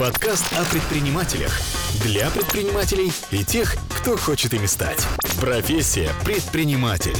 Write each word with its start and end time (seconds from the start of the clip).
Подкаст 0.00 0.50
о 0.54 0.64
предпринимателях. 0.72 1.52
Для 2.02 2.30
предпринимателей 2.30 3.12
и 3.30 3.44
тех, 3.44 3.74
кто 4.00 4.16
хочет 4.16 4.54
ими 4.54 4.64
стать. 4.64 5.06
Профессия 5.38 6.08
предприниматель. 6.24 7.18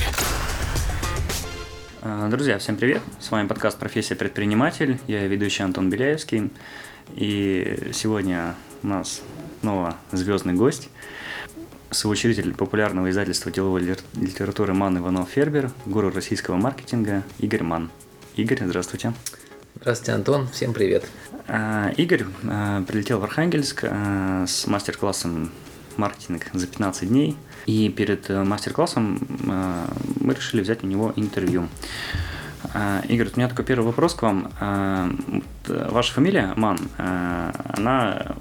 А, 2.01 2.31
Друзья, 2.31 2.57
всем 2.59 2.77
привет! 2.77 3.03
С 3.19 3.31
вами 3.31 3.49
подкаст 3.49 3.79
«Профессия 3.79 4.15
предприниматель». 4.15 4.99
Я 5.09 5.27
ведущий 5.27 5.63
Антон 5.63 5.91
Беляевский. 5.91 6.51
И 7.17 7.91
сегодня 7.93 8.55
у 8.83 8.87
нас 8.87 9.21
снова 9.61 9.97
звездный 10.13 10.55
гость, 10.55 10.89
соучредитель 11.91 12.55
популярного 12.55 13.11
издательства 13.11 13.53
деловой 13.53 13.95
литературы 14.15 14.73
Ман 14.73 14.97
Иванов 14.97 15.29
Фербер, 15.29 15.71
гуру 15.85 16.11
российского 16.11 16.57
маркетинга 16.57 17.25
Игорь 17.41 17.63
Ман. 17.63 17.91
Игорь, 18.37 18.65
здравствуйте. 18.65 19.13
Здравствуйте, 19.81 20.13
Антон. 20.13 20.47
Всем 20.49 20.75
привет. 20.75 21.07
А, 21.49 21.91
Игорь 21.97 22.25
а, 22.47 22.83
прилетел 22.83 23.19
в 23.19 23.25
Архангельск 23.25 23.85
а, 23.85 24.45
с 24.47 24.67
мастер-классом 24.67 25.51
маркетинг 25.97 26.49
за 26.53 26.67
15 26.67 27.09
дней. 27.09 27.35
И 27.65 27.89
перед 27.89 28.29
э, 28.29 28.45
мастер-классом 28.45 29.27
мы 30.21 30.35
решили 30.35 30.61
взять 30.61 30.85
у 30.85 30.87
него 30.87 31.15
интервью. 31.17 31.69
Игорь, 33.09 33.29
у 33.35 33.39
меня 33.39 33.49
такой 33.49 33.65
первый 33.65 33.87
вопрос 33.87 34.15
к 34.15 34.23
вам. 34.23 34.51
Э, 34.61 35.11
Ваша 35.67 36.13
фамилия 36.13 36.53
Ман, 36.57 36.79
она 36.99 38.37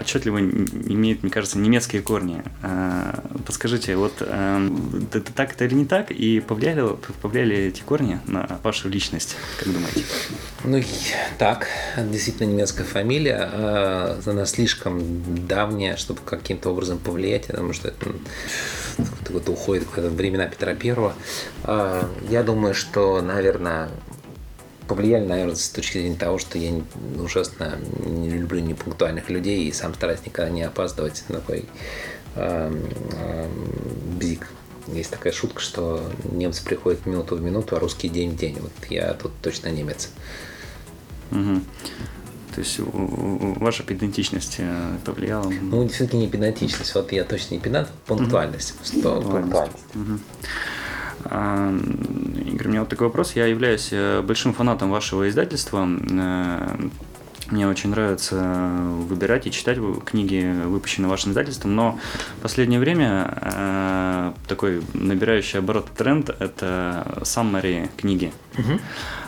отчетливо 0.00 0.38
имеет, 0.40 1.22
мне 1.22 1.30
кажется, 1.30 1.58
немецкие 1.58 2.02
корни. 2.02 2.42
А, 2.62 3.22
Подскажите, 3.46 3.96
вот 3.96 4.20
это 4.20 5.32
так 5.32 5.52
это 5.52 5.64
или 5.64 5.74
не 5.74 5.84
так? 5.86 6.10
И 6.10 6.40
повлияли, 6.40 6.96
повлияли 7.22 7.56
эти 7.56 7.82
корни 7.82 8.20
на 8.26 8.58
вашу 8.62 8.88
личность, 8.88 9.36
как 9.58 9.72
думаете? 9.72 10.04
Ну, 10.64 10.82
так, 11.38 11.66
действительно 11.96 12.46
немецкая 12.48 12.84
фамилия. 12.84 13.48
а, 13.52 14.20
Она 14.26 14.46
слишком 14.46 15.46
давняя, 15.46 15.96
чтобы 15.96 16.20
каким-то 16.24 16.70
образом 16.70 16.98
повлиять. 16.98 17.48
Думаю, 17.48 17.74
что 17.74 17.88
это 17.88 18.12
вот 19.30 19.48
уходит 19.48 19.86
в 19.86 20.16
времена 20.16 20.46
Петра 20.46 20.74
Первого. 20.74 21.14
А, 21.64 22.08
Я 22.28 22.42
думаю, 22.42 22.74
что, 22.74 23.20
наверное, 23.22 23.88
повлияли, 24.90 25.24
наверное, 25.24 25.54
с 25.54 25.68
точки 25.68 25.98
зрения 25.98 26.16
того, 26.16 26.38
что 26.38 26.58
я 26.58 26.72
ужасно 27.16 27.78
не 28.04 28.28
люблю 28.28 28.58
непунктуальных 28.58 29.30
людей 29.30 29.68
и 29.68 29.72
сам 29.72 29.94
стараюсь 29.94 30.26
никогда 30.26 30.50
не 30.50 30.64
опаздывать 30.64 31.22
такой 31.28 31.66
эм, 32.34 32.82
эм, 33.12 34.18
бзик. 34.18 34.48
Есть 34.88 35.10
такая 35.10 35.32
шутка, 35.32 35.60
что 35.60 36.02
немцы 36.24 36.64
приходят 36.64 37.06
минуту 37.06 37.36
в 37.36 37.40
минуту, 37.40 37.76
а 37.76 37.78
русский 37.78 38.08
день 38.08 38.32
в 38.32 38.36
день. 38.36 38.56
Вот 38.58 38.72
я 38.90 39.14
тут 39.14 39.30
точно 39.40 39.68
немец. 39.68 40.10
Мгм. 41.30 41.64
То 42.52 42.58
есть 42.58 42.80
ваша 42.80 43.84
идентичность 43.86 44.56
э, 44.58 44.96
повлияла? 45.04 45.52
Ну, 45.62 45.86
все-таки 45.86 46.16
не 46.16 46.26
педантичность. 46.26 46.92
Вот 46.96 47.12
я 47.12 47.22
точно 47.22 47.54
не 47.54 47.60
педант, 47.60 47.86
пунктуальность. 48.06 48.74
Что 48.84 49.20
пунктуальность? 49.20 49.78
А, 49.94 49.98
Игорь, 51.24 52.66
у 52.66 52.70
меня 52.70 52.80
вот 52.80 52.88
такой 52.88 53.08
вопрос. 53.08 53.32
Я 53.36 53.46
являюсь 53.46 53.88
э, 53.92 54.22
большим 54.22 54.52
фанатом 54.54 54.90
вашего 54.90 55.28
издательства. 55.28 55.86
Э, 57.50 57.54
Мне 57.54 57.68
очень 57.68 57.90
нравится 57.90 58.36
выбирать 59.08 59.46
и 59.46 59.50
читать 59.50 59.78
книги, 60.04 60.54
выпущенные 60.64 61.08
вашим 61.08 61.32
издательством, 61.32 61.74
но 61.74 61.98
в 62.38 62.42
последнее 62.42 62.80
время 62.80 63.38
э, 63.40 64.32
такой 64.48 64.82
набирающий 64.94 65.58
оборот 65.58 65.90
тренд– 65.96 66.30
это 66.38 67.20
summary 67.22 67.90
книги. 67.96 68.32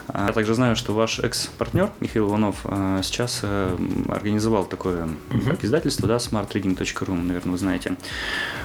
А 0.09 0.27
Я 0.27 0.33
также 0.33 0.55
знаю, 0.55 0.75
что 0.77 0.93
ваш 0.93 1.21
экс-партнер 1.21 1.91
Михаил 2.01 2.29
Иванов 2.29 2.57
э, 2.65 3.01
сейчас 3.03 3.41
э, 3.43 3.77
организовал 4.09 4.65
такое 4.65 5.09
как 5.49 5.65
издательство, 5.65 6.09
да, 6.09 6.17
smartreading.ru, 6.17 7.15
наверное, 7.15 7.53
вы 7.53 7.59
знаете. 7.59 7.97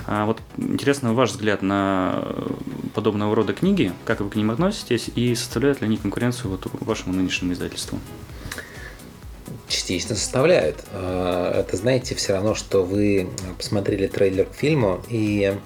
А 0.07 0.25
вот 0.25 0.41
интересно 0.57 1.13
ваш 1.13 1.31
взгляд 1.31 1.61
на 1.61 2.21
э, 2.23 2.47
подобного 2.95 3.35
рода 3.35 3.53
книги, 3.53 3.93
как 4.03 4.21
вы 4.21 4.29
к 4.29 4.35
ним 4.35 4.49
относитесь 4.51 5.09
и 5.15 5.35
составляют 5.35 5.81
ли 5.81 5.87
они 5.87 5.97
конкуренцию 5.97 6.51
вот 6.51 6.67
вашему 6.81 7.13
нынешнему 7.13 7.53
издательству? 7.53 7.99
Частично 9.67 10.15
составляют. 10.15 10.83
А, 10.91 11.59
Это, 11.59 11.77
знаете, 11.77 12.15
все 12.15 12.33
равно, 12.33 12.55
что 12.55 12.83
вы 12.83 13.29
посмотрели 13.57 14.07
трейлер 14.07 14.45
к 14.45 14.53
фильму 14.53 15.01
и 15.09 15.57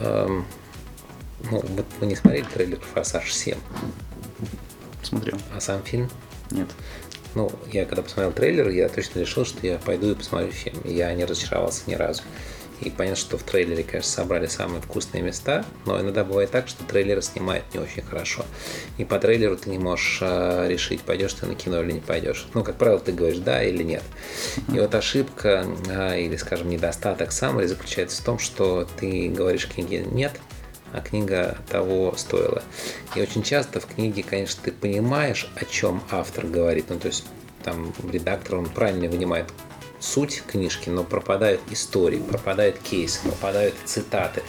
эм, 0.00 0.46
ну, 1.50 1.60
вот 1.62 1.86
вы 2.00 2.06
не 2.06 2.16
смотрели 2.16 2.44
трейлер 2.44 2.80
«Форсаж 2.94 3.30
7», 3.30 3.56
Смотрел? 5.02 5.38
а 5.54 5.60
сам 5.60 5.82
фильм 5.82 6.10
Нет. 6.50 6.68
Ну, 7.34 7.50
я 7.72 7.84
когда 7.84 8.02
посмотрел 8.02 8.32
трейлер, 8.32 8.68
я 8.70 8.88
точно 8.88 9.20
решил, 9.20 9.44
что 9.44 9.64
я 9.66 9.78
пойду 9.78 10.10
и 10.10 10.14
посмотрю 10.14 10.50
фильм. 10.50 10.80
Я 10.84 11.12
не 11.14 11.24
разочаровался 11.24 11.82
ни 11.86 11.94
разу. 11.94 12.22
И 12.80 12.90
понятно, 12.90 13.16
что 13.16 13.38
в 13.38 13.42
трейлере, 13.42 13.82
конечно, 13.82 14.10
собрали 14.10 14.46
самые 14.46 14.80
вкусные 14.80 15.22
места, 15.22 15.64
но 15.84 16.00
иногда 16.00 16.24
бывает 16.24 16.50
так, 16.50 16.68
что 16.68 16.84
трейлеры 16.84 17.22
снимают 17.22 17.64
не 17.74 17.80
очень 17.80 18.02
хорошо. 18.02 18.44
И 18.98 19.04
по 19.04 19.18
трейлеру 19.18 19.56
ты 19.56 19.70
не 19.70 19.78
можешь 19.78 20.18
э, 20.20 20.68
решить, 20.68 21.00
пойдешь 21.02 21.32
ты 21.34 21.46
на 21.46 21.54
кино 21.54 21.82
или 21.82 21.92
не 21.92 22.00
пойдешь. 22.00 22.46
Ну, 22.54 22.62
как 22.62 22.76
правило, 22.76 23.00
ты 23.00 23.12
говоришь 23.12 23.38
да 23.38 23.62
или 23.62 23.82
нет. 23.82 24.02
И 24.72 24.78
вот 24.78 24.94
ошибка 24.94 25.66
э, 25.88 26.20
или, 26.20 26.36
скажем, 26.36 26.68
недостаток 26.68 27.32
самый 27.32 27.66
заключается 27.66 28.22
в 28.22 28.24
том, 28.24 28.38
что 28.38 28.86
ты 28.98 29.28
говоришь 29.28 29.66
книге 29.66 30.04
нет, 30.10 30.32
а 30.92 31.00
книга 31.00 31.58
того 31.68 32.14
стоила. 32.16 32.62
И 33.14 33.20
очень 33.20 33.42
часто 33.42 33.80
в 33.80 33.86
книге, 33.86 34.22
конечно, 34.22 34.60
ты 34.64 34.72
понимаешь, 34.72 35.50
о 35.56 35.64
чем 35.64 36.02
автор 36.10 36.46
говорит. 36.46 36.86
Ну, 36.88 36.98
то 36.98 37.08
есть 37.08 37.24
там 37.64 37.92
редактор, 38.10 38.56
он 38.56 38.66
правильно 38.66 39.08
вынимает 39.08 39.46
суть 40.00 40.42
книжки, 40.46 40.90
но 40.90 41.04
пропадают 41.04 41.60
истории, 41.70 42.18
пропадают 42.18 42.78
кейсы, 42.78 43.20
пропадают 43.22 43.74
цитаты. 43.84 44.42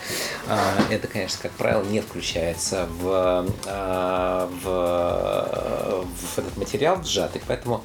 А, 0.47 0.75
Это, 0.89 1.07
конечно, 1.07 1.39
как 1.41 1.51
правило, 1.53 1.83
не 1.83 2.01
включается 2.01 2.87
в, 2.99 3.45
а, 3.65 4.49
в, 4.63 6.05
в 6.05 6.37
этот 6.37 6.57
материал 6.57 7.03
сжатый, 7.03 7.41
поэтому 7.47 7.83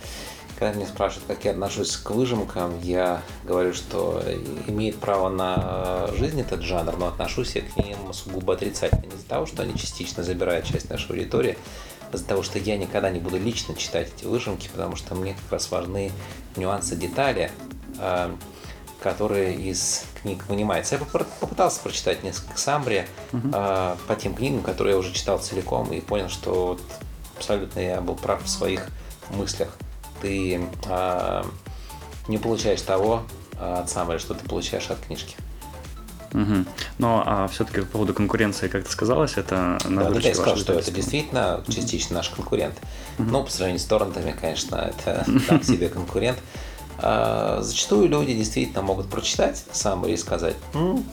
когда 0.58 0.72
меня 0.72 0.86
спрашивают, 0.86 1.26
как 1.26 1.44
я 1.44 1.50
отношусь 1.50 1.96
к 1.96 2.10
выжимкам, 2.10 2.80
я 2.80 3.22
говорю, 3.44 3.74
что 3.74 4.22
имеет 4.68 4.96
право 4.96 5.28
на 5.28 6.08
жизнь 6.16 6.40
этот 6.40 6.62
жанр, 6.62 6.96
но 6.96 7.08
отношусь 7.08 7.56
я 7.56 7.62
к 7.62 7.76
ним 7.76 8.12
сугубо 8.12 8.54
отрицательно. 8.54 9.02
Не 9.02 9.16
из-за 9.16 9.26
того, 9.26 9.46
что 9.46 9.62
они 9.62 9.76
частично 9.76 10.22
забирают 10.22 10.64
часть 10.66 10.90
нашей 10.90 11.10
аудитории, 11.10 11.58
из-за 12.14 12.26
того, 12.26 12.42
что 12.42 12.58
я 12.58 12.76
никогда 12.76 13.10
не 13.10 13.20
буду 13.20 13.38
лично 13.38 13.74
читать 13.74 14.08
эти 14.16 14.24
выжимки, 14.24 14.68
потому 14.68 14.96
что 14.96 15.14
мне 15.14 15.34
как 15.34 15.52
раз 15.52 15.70
важны 15.70 16.10
нюансы, 16.56 16.96
детали, 16.96 17.50
э, 17.98 18.34
которые 19.02 19.54
из 19.54 20.04
книг 20.22 20.46
вынимаются. 20.48 20.96
Я 20.96 21.00
попытался 21.40 21.80
прочитать 21.80 22.22
несколько 22.22 22.58
самбри 22.58 23.06
э, 23.32 23.96
по 24.06 24.16
тем 24.16 24.34
книгам, 24.34 24.62
которые 24.62 24.94
я 24.94 24.98
уже 24.98 25.12
читал 25.12 25.38
целиком, 25.38 25.92
и 25.92 26.00
понял, 26.00 26.28
что 26.28 26.66
вот 26.66 26.82
абсолютно 27.36 27.80
я 27.80 28.00
был 28.00 28.14
прав 28.14 28.42
в 28.42 28.48
своих 28.48 28.88
мыслях. 29.30 29.76
Ты 30.22 30.66
э, 30.86 31.44
не 32.28 32.38
получаешь 32.38 32.82
того 32.82 33.22
от 33.58 33.88
самбри, 33.88 34.18
что 34.18 34.34
ты 34.34 34.48
получаешь 34.48 34.90
от 34.90 34.98
книжки. 34.98 35.36
Мгм. 36.34 36.66
Но 36.98 37.22
а 37.24 37.46
все-таки 37.46 37.80
по 37.82 37.86
поводу 37.86 38.12
конкуренции, 38.12 38.66
как 38.66 38.84
ты 38.84 38.90
сказалось, 38.90 39.34
это 39.36 39.78
на 39.84 40.02
Да, 40.04 40.10
ну, 40.10 40.18
я 40.18 40.34
сказал, 40.34 40.56
что 40.56 40.72
это 40.74 40.90
действительно 40.90 41.62
частично 41.68 42.16
наш 42.16 42.28
конкурент. 42.28 42.74
Но 43.18 43.44
по 43.44 43.50
сравнению 43.50 43.78
с 43.80 43.84
торрентами, 43.84 44.34
конечно, 44.38 44.76
это 44.76 45.24
так 45.48 45.64
себе 45.64 45.88
конкурент. 45.88 46.38
А, 46.98 47.60
Зачастую 47.62 48.08
люди 48.08 48.34
действительно 48.34 48.82
могут 48.82 49.08
прочитать 49.08 49.64
сам 49.72 50.04
и 50.06 50.16
сказать, 50.16 50.56
«М, 50.74 51.04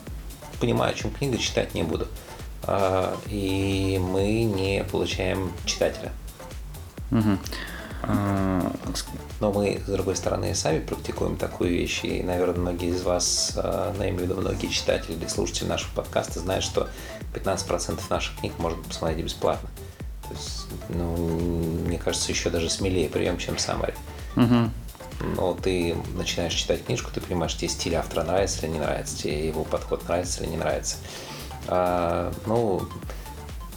понимаю, 0.60 0.94
о 0.94 0.96
чем 0.96 1.12
книга, 1.12 1.38
читать 1.38 1.76
не 1.76 1.84
буду. 1.84 2.08
А, 2.64 3.16
И 3.30 4.00
мы 4.02 4.44
не 4.44 4.84
получаем 4.92 5.52
читателя. 5.66 6.12
Мгм. 7.12 7.38
А, 8.04 8.72
Но 9.40 9.52
мы, 9.52 9.82
с 9.86 9.90
другой 9.90 10.16
стороны, 10.16 10.54
сами 10.56 10.80
практикуем 10.80 11.38
такую 11.38 11.72
вещь, 11.72 12.02
и, 12.04 12.24
наверное, 12.24 12.60
многие 12.60 12.90
из 12.90 13.02
вас, 13.04 13.54
э, 13.56 13.94
ну, 13.96 14.04
я 14.04 14.10
имею 14.10 14.26
в 14.26 14.30
виду 14.30 14.42
многие 14.42 14.68
читатели 14.68 15.14
или 15.14 15.28
слушатели 15.28 15.68
нашего 15.68 15.92
подкаста, 15.96 16.40
знают, 16.40 16.64
что 16.64 16.90
15% 17.34 18.02
наших 18.10 18.40
книг 18.40 18.54
можно 18.58 18.82
посмотреть 18.84 19.24
бесплатно. 19.26 19.70
То 20.28 20.34
есть, 20.36 20.68
ну, 20.90 21.16
мне 21.86 21.98
кажется, 21.98 22.32
еще 22.32 22.50
даже 22.50 22.70
смелее 22.70 23.10
прием, 23.10 23.38
чем 23.38 23.56
Summary. 23.56 23.96
Мгм. 24.36 24.72
Но 25.36 25.54
ты 25.54 25.96
начинаешь 26.16 26.54
читать 26.54 26.86
книжку, 26.86 27.12
ты 27.14 27.22
понимаешь, 27.22 27.56
тебе 27.56 27.70
стиль 27.70 27.96
автора 27.96 28.24
нравится 28.24 28.66
или 28.66 28.74
не 28.74 28.80
нравится, 28.80 29.18
тебе 29.18 29.48
его 29.48 29.64
подход 29.64 30.08
нравится 30.08 30.44
или 30.44 30.52
не 30.52 30.58
нравится. 30.58 30.98
А, 31.68 32.32
ну, 32.46 32.88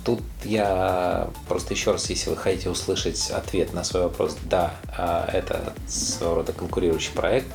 тут 0.05 0.23
я 0.45 1.29
просто 1.49 1.75
еще 1.75 1.93
раз, 1.93 2.09
если 2.11 2.31
вы 2.31 2.37
хотите 2.37 2.71
услышать 2.71 3.31
ответ 3.31 3.73
на 3.73 3.85
свой 3.85 4.05
вопрос, 4.05 4.37
да, 4.45 4.75
а, 4.97 5.29
это 5.33 5.73
своего 5.89 6.37
рода 6.37 6.53
конкурирующий 6.53 7.13
проект, 7.13 7.47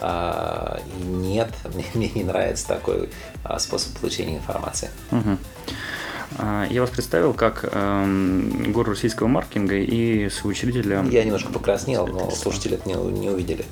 а, 0.00 0.80
нет, 1.02 1.50
мне, 1.94 2.10
не 2.14 2.24
нравится 2.24 2.68
такой 2.68 3.10
а, 3.42 3.58
способ 3.58 3.98
получения 3.98 4.36
информации. 4.36 4.90
А, 6.36 6.66
я 6.68 6.80
вас 6.80 6.90
представил 6.90 7.32
как 7.32 7.64
эм, 7.70 8.72
гуру 8.72 8.90
российского 8.92 9.28
маркетинга 9.28 9.76
и 9.76 10.28
соучредителя... 10.28 11.04
Я 11.10 11.24
немножко 11.24 11.52
покраснел, 11.52 12.06
но 12.06 12.30
слушатели 12.30 12.74
это 12.74 12.88
не, 12.88 12.94
не 12.94 13.30
увидели. 13.30 13.64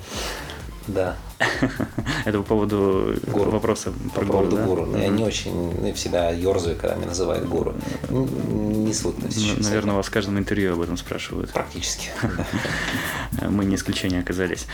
Да. 0.89 1.17
Это 2.25 2.39
по 2.39 2.45
поводу 2.45 3.15
гуру. 3.27 3.51
вопроса 3.51 3.93
про 4.15 4.25
по 4.25 4.33
поводу 4.33 4.57
гуру. 4.57 4.87
Да? 4.87 4.99
Я 4.99 5.09
не 5.09 5.25
очень 5.25 5.53
ну, 5.81 5.93
всегда 5.95 6.31
ерзаю, 6.31 6.77
когда 6.77 6.95
меня 6.95 7.09
называют 7.09 7.49
гуру. 7.49 7.75
Не 8.11 8.93
свыкну 8.93 9.31
сейчас. 9.31 9.65
Наверное, 9.65 9.95
вас 9.95 10.07
в 10.07 10.11
каждом 10.11 10.39
интервью 10.39 10.75
об 10.75 10.81
этом 10.81 10.97
спрашивают. 10.97 11.51
Практически. 11.51 12.11
Мы 13.49 13.65
не 13.65 13.77
исключение 13.77 14.21
оказались. 14.21 14.67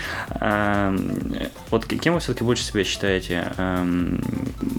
Вот 1.70 1.84
кем 1.87 2.14
вы 2.14 2.20
все-таки 2.20 2.44
больше 2.44 2.64
себя 2.64 2.84
считаете? 2.84 3.52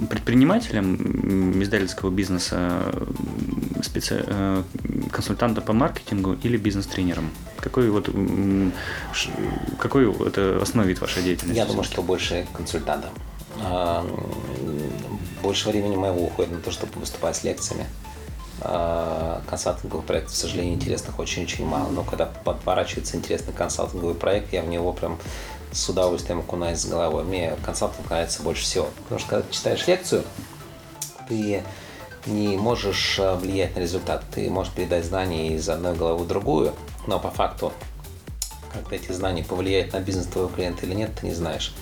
Предпринимателем 0.09 1.61
издательского 1.61 2.09
бизнеса, 2.11 2.93
специ... 3.83 4.23
Э, 4.25 4.63
консультантом 5.11 5.63
по 5.63 5.73
маркетингу 5.73 6.33
или 6.33 6.57
бизнес-тренером? 6.57 7.29
Какой 7.57 7.89
вот 7.89 8.09
какой 9.77 10.27
это 10.27 10.59
основной 10.61 10.87
вид 10.89 11.01
вашей 11.01 11.23
деятельности? 11.23 11.57
Я 11.57 11.65
думаю, 11.65 11.83
что 11.83 12.01
больше 12.01 12.47
консультантом. 12.53 13.11
А, 13.61 14.05
больше 15.41 15.69
времени 15.69 15.95
моего 15.95 16.25
уходит 16.25 16.51
на 16.51 16.59
то, 16.59 16.71
чтобы 16.71 16.99
выступать 16.99 17.35
с 17.35 17.43
лекциями. 17.43 17.85
А, 18.61 19.41
консалтинговых 19.49 20.05
проектов, 20.05 20.33
к 20.33 20.37
сожалению, 20.37 20.75
интересных 20.75 21.17
очень-очень 21.19 21.65
мало. 21.65 21.89
Но 21.89 22.03
когда 22.03 22.25
подворачивается 22.25 23.17
интересный 23.17 23.53
консалтинговый 23.53 24.15
проект, 24.15 24.53
я 24.53 24.61
в 24.61 24.67
него 24.67 24.93
прям 24.93 25.17
с 25.71 25.87
удовольствием 25.87 26.39
окунаюсь 26.39 26.79
с 26.79 26.85
головой. 26.85 27.23
Мне 27.23 27.55
консалтинг 27.63 28.09
нравится 28.09 28.41
больше 28.43 28.63
всего. 28.63 28.89
Потому 29.03 29.19
что 29.19 29.29
когда 29.29 29.47
ты 29.47 29.53
читаешь 29.53 29.87
лекцию, 29.87 30.23
ты 31.27 31.63
не 32.29 32.57
можешь 32.57 33.19
а, 33.19 33.35
влиять 33.35 33.75
на 33.75 33.79
результат. 33.79 34.23
Ты 34.33 34.49
можешь 34.49 34.73
передать 34.73 35.05
знания 35.05 35.55
из 35.55 35.67
одной 35.67 35.95
головы 35.95 36.23
в 36.23 36.27
другую, 36.27 36.73
но 37.07 37.19
по 37.19 37.31
факту, 37.31 37.73
как 38.73 38.93
эти 38.93 39.11
знания 39.11 39.43
повлияют 39.43 39.93
на 39.93 39.99
бизнес 39.99 40.27
твоего 40.27 40.49
клиента 40.49 40.85
или 40.85 40.93
нет, 40.93 41.11
ты 41.19 41.27
не 41.27 41.33
знаешь. 41.33 41.73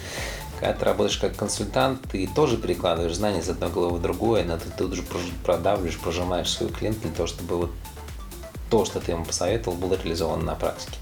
Когда 0.59 0.73
ты 0.73 0.85
работаешь 0.85 1.17
как 1.17 1.35
консультант, 1.35 2.01
ты 2.11 2.27
тоже 2.27 2.57
перекладываешь 2.57 3.15
знания 3.15 3.39
из 3.39 3.49
одной 3.49 3.69
головы 3.69 3.97
в 3.97 4.01
другую, 4.01 4.45
но 4.45 4.57
ты 4.57 4.69
тут 4.75 4.93
же 4.93 5.03
продавливаешь, 5.43 5.99
прожимаешь 5.99 6.49
свой 6.49 6.69
клиент 6.69 6.99
для 7.01 7.11
того, 7.11 7.27
чтобы 7.27 7.57
вот 7.57 7.71
то, 8.71 8.83
что 8.83 8.99
ты 8.99 9.11
ему 9.11 9.23
посоветовал, 9.23 9.77
было 9.77 9.93
реализовано 9.93 10.43
на 10.43 10.55
практике. 10.55 10.97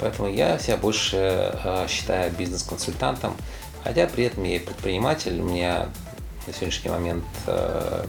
Поэтому 0.00 0.28
я 0.28 0.58
себя 0.58 0.76
больше 0.76 1.16
э, 1.62 1.86
считаю 1.88 2.32
бизнес-консультантом, 2.32 3.36
хотя 3.84 4.06
при 4.06 4.24
этом 4.24 4.44
я 4.44 4.56
и 4.56 4.58
предприниматель. 4.58 5.40
У 5.40 5.44
меня 5.44 5.88
на 6.46 6.52
сегодняшний 6.52 6.90
момент 6.90 7.24
э, 7.46 8.06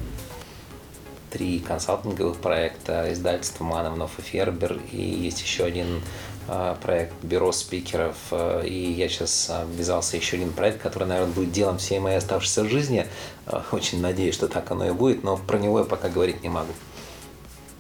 три 1.32 1.60
консалтинговых 1.60 2.38
проекта, 2.38 3.12
издательство 3.12 3.64
Мановнов 3.64 4.20
и 4.20 4.22
Фербер, 4.22 4.80
и 4.92 5.02
есть 5.02 5.42
еще 5.42 5.64
один 5.64 6.02
э, 6.48 6.76
проект 6.82 7.14
бюро 7.24 7.52
спикеров, 7.52 8.16
э, 8.32 8.68
и 8.68 8.92
я 8.92 9.08
сейчас 9.10 9.52
ввязался 9.74 10.18
еще 10.18 10.38
один 10.38 10.52
проект, 10.52 10.82
который, 10.82 11.08
наверное, 11.08 11.34
будет 11.34 11.52
делом 11.52 11.78
всей 11.78 12.00
моей 12.00 12.18
оставшейся 12.18 12.68
жизни. 12.68 13.08
Э, 13.48 13.62
очень 13.72 14.02
надеюсь, 14.02 14.36
что 14.36 14.48
так 14.48 14.70
оно 14.72 14.88
и 14.88 14.92
будет, 14.92 15.24
но 15.24 15.38
про 15.38 15.58
него 15.58 15.80
я 15.80 15.86
пока 15.86 16.10
говорить 16.10 16.44
не 16.44 16.50
могу. 16.50 16.74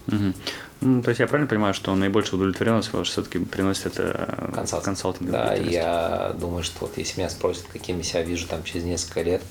Угу. 0.07 0.33
Ну, 0.81 1.03
то 1.03 1.09
есть 1.09 1.19
я 1.19 1.27
правильно 1.27 1.48
понимаю, 1.48 1.75
что 1.75 1.94
наибольшую 1.94 2.39
удовлетворенность 2.39 2.92
ваш 2.92 3.09
все-таки 3.09 3.38
приносит 3.38 4.00
это 4.00 4.50
консалтинг? 4.53 4.86
консалтинг 4.86 5.30
да, 5.30 5.53
я 5.53 6.36
думаю, 6.39 6.63
что 6.63 6.81
вот 6.81 6.98
если 6.98 7.19
меня 7.19 7.30
спросят, 7.30 7.65
каким 7.71 7.98
я 7.98 8.03
себя 8.03 8.21
вижу 8.24 8.48
там 8.48 8.63
через 8.63 8.83
несколько 8.83 9.21
лет, 9.21 9.44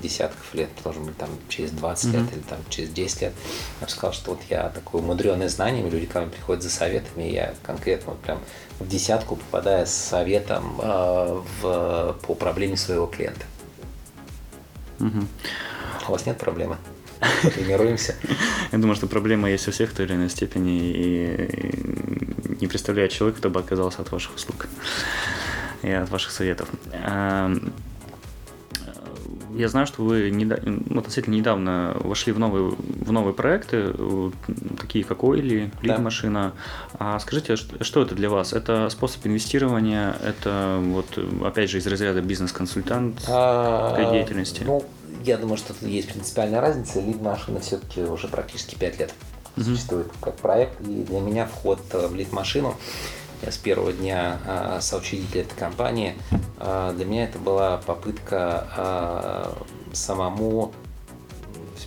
десятков 0.00 0.54
лет, 0.54 0.70
может 0.84 1.02
быть, 1.02 1.16
там 1.16 1.28
через 1.48 1.70
20 1.70 2.06
mm-hmm. 2.06 2.12
лет 2.12 2.32
или 2.32 2.40
там 2.40 2.58
через 2.68 2.90
10 2.90 3.22
лет, 3.22 3.32
я 3.80 3.86
бы 3.86 3.90
сказал, 3.90 4.12
что 4.12 4.30
вот 4.32 4.40
я 4.48 4.68
такой 4.68 5.00
умудренный 5.00 5.48
знаниями, 5.48 5.90
люди 5.90 6.06
ко 6.06 6.20
мне 6.20 6.30
приходят 6.30 6.62
за 6.62 6.70
советами, 6.70 7.28
и 7.28 7.32
я 7.34 7.54
конкретно 7.62 8.12
вот 8.12 8.20
прям 8.20 8.40
в 8.78 8.88
десятку 8.88 9.36
попадаю 9.36 9.86
с 9.86 9.90
советом 9.90 10.80
э, 10.80 11.42
в, 11.60 12.16
по 12.26 12.34
проблеме 12.34 12.76
своего 12.76 13.06
клиента. 13.06 13.44
Mm-hmm. 14.98 15.26
У 16.08 16.12
вас 16.12 16.26
нет 16.26 16.38
проблемы? 16.38 16.76
Тренируемся. 17.42 18.16
Я 18.72 18.78
думаю, 18.78 18.96
что 18.96 19.06
проблема 19.06 19.50
есть 19.50 19.68
у 19.68 19.72
всех 19.72 19.90
в 19.90 19.94
той 19.94 20.06
или 20.06 20.14
иной 20.14 20.30
степени, 20.30 20.80
и 20.80 22.56
не 22.60 22.66
представляю 22.66 23.08
человека, 23.08 23.38
кто 23.38 23.50
бы 23.50 23.60
оказался 23.60 24.02
от 24.02 24.10
ваших 24.10 24.34
услуг 24.34 24.66
и 25.82 25.90
от 25.90 26.10
ваших 26.10 26.30
советов. 26.30 26.68
Я 29.54 29.68
знаю, 29.68 29.86
что 29.86 30.02
вы 30.02 30.30
недо... 30.30 30.60
ну, 30.64 31.00
относительно 31.00 31.34
недавно 31.34 31.96
вошли 32.00 32.32
в 32.32 32.38
новые, 32.38 32.70
в 32.70 33.12
новые 33.12 33.34
проекты, 33.34 33.94
такие 34.80 35.04
как 35.04 35.24
Ойли, 35.24 35.70
Лид 35.82 35.98
машина. 35.98 36.52
А 36.98 37.18
скажите, 37.18 37.56
что 37.56 38.02
это 38.02 38.14
для 38.14 38.30
вас? 38.30 38.52
Это 38.52 38.88
способ 38.90 39.26
инвестирования? 39.26 40.16
Это 40.22 40.80
вот 40.82 41.06
опять 41.44 41.70
же 41.70 41.78
из 41.78 41.86
разряда 41.86 42.20
бизнес-консультант 42.22 43.24
а, 43.28 44.12
деятельности? 44.12 44.62
Ну, 44.64 44.84
я 45.24 45.36
думаю, 45.36 45.56
что 45.56 45.74
тут 45.74 45.88
есть 45.88 46.12
принципиальная 46.12 46.60
разница. 46.60 47.00
Лид 47.00 47.20
машина 47.20 47.60
все-таки 47.60 48.02
уже 48.02 48.28
практически 48.28 48.74
5 48.76 48.98
лет 49.00 49.14
существует 49.56 50.06
как 50.20 50.36
проект. 50.36 50.80
И 50.82 51.02
для 51.02 51.20
меня 51.20 51.46
вход 51.46 51.80
в 51.92 52.14
лид 52.14 52.32
машину 52.32 52.76
я 53.42 53.50
с 53.50 53.56
первого 53.56 53.92
дня 53.92 54.38
а, 54.46 54.80
соучредитель 54.80 55.40
этой 55.40 55.56
компании. 55.56 56.14
А, 56.58 56.92
для 56.92 57.04
меня 57.04 57.24
это 57.24 57.38
была 57.38 57.78
попытка 57.78 58.68
а, 58.76 59.62
самому, 59.92 60.72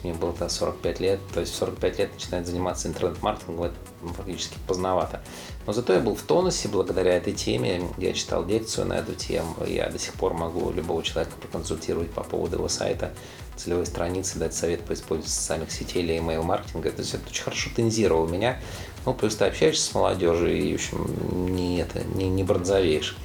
мне 0.03 0.13
было 0.13 0.31
тогда 0.31 0.50
45 0.50 1.00
лет, 1.00 1.19
то 1.33 1.39
есть 1.39 1.53
в 1.53 1.55
45 1.55 2.00
лет 2.00 2.13
начинать 2.13 2.45
заниматься 2.45 2.88
интернет-маркетингом, 2.88 3.65
это 3.65 3.75
фактически 4.15 4.57
поздновато. 4.67 5.21
Но 5.65 5.74
зато 5.74 5.94
я 5.94 6.00
был 6.00 6.15
в 6.15 6.24
тонусе 6.24 6.68
благодаря 6.68 7.13
этой 7.15 7.33
теме. 7.33 7.88
Я 7.98 8.13
читал 8.13 8.45
лекцию 8.45 8.88
на 8.88 8.94
эту 8.94 9.13
тему. 9.13 9.56
Я 9.65 9.89
до 9.89 9.98
сих 9.98 10.13
пор 10.13 10.33
могу 10.33 10.71
любого 10.71 11.01
человека 11.04 11.36
проконсультировать 11.39 12.12
по 12.12 12.24
поводу 12.24 12.57
его 12.57 12.68
сайта, 12.68 13.13
целевой 13.56 13.86
страницы, 13.86 14.39
дать 14.39 14.54
совет 14.54 14.81
по 14.81 14.94
использованию 14.94 15.30
социальных 15.30 15.71
сетей 15.71 16.04
или 16.04 16.18
email 16.18 16.44
маркетинга. 16.44 16.92
То 16.92 17.01
есть 17.01 17.13
это 17.13 17.30
очень 17.30 17.44
хорошо 17.44 17.69
тензировало 17.75 18.27
меня. 18.27 18.60
Ну, 19.06 19.13
плюс 19.13 19.36
ты 19.36 19.45
общаешься 19.45 19.86
с 19.86 19.94
молодежью 19.94 20.56
и, 20.56 20.71
в 20.71 20.75
общем, 20.75 21.56
не, 21.56 21.80
это, 21.80 22.04
не, 22.04 22.30
не 22.30 22.44
бронзовеешь. 22.44 23.15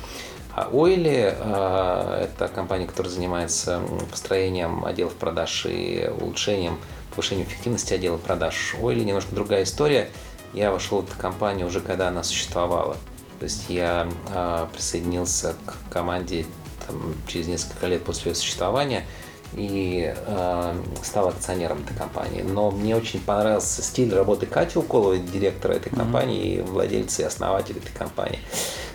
А 0.55 0.69
Ойли 0.73 1.37
э, 1.39 2.25
это 2.25 2.49
компания, 2.49 2.87
которая 2.87 3.13
занимается 3.13 3.81
построением 4.11 4.85
отделов 4.85 5.15
продаж 5.15 5.67
и 5.69 6.11
улучшением, 6.21 6.79
повышением 7.11 7.47
эффективности 7.47 7.95
отдела 7.95 8.17
продаж. 8.17 8.75
Ойли 8.81 9.05
немножко 9.05 9.35
другая 9.35 9.63
история. 9.63 10.09
Я 10.53 10.71
вошел 10.71 11.03
в 11.03 11.05
эту 11.09 11.19
компанию 11.19 11.67
уже 11.67 11.81
когда 11.81 12.09
она 12.09 12.23
существовала. 12.23 12.97
То 13.39 13.45
есть 13.45 13.67
я 13.69 14.09
э, 14.31 14.67
присоединился 14.73 15.55
к 15.65 15.93
команде 15.93 16.47
там, 16.87 17.15
через 17.27 17.47
несколько 17.47 17.87
лет 17.87 18.05
после 18.05 18.33
ее 18.33 18.35
существования– 18.35 19.07
и 19.55 20.15
э, 20.15 20.83
стал 21.03 21.29
акционером 21.29 21.83
этой 21.83 21.97
компании. 21.97 22.43
Но 22.43 22.71
мне 22.71 22.95
очень 22.97 23.21
понравился 23.21 23.83
стиль 23.83 24.15
работы 24.15 24.47
Кати 24.47 24.79
Уколовой, 24.79 25.21
директора 25.21 25.75
этой 25.75 25.91
компании, 25.91 26.57
mm-hmm. 26.57 26.59
и 26.59 26.63
владельца 26.63 27.23
и 27.23 27.25
основателя 27.25 27.79
этой 27.79 27.93
компании. 27.93 28.41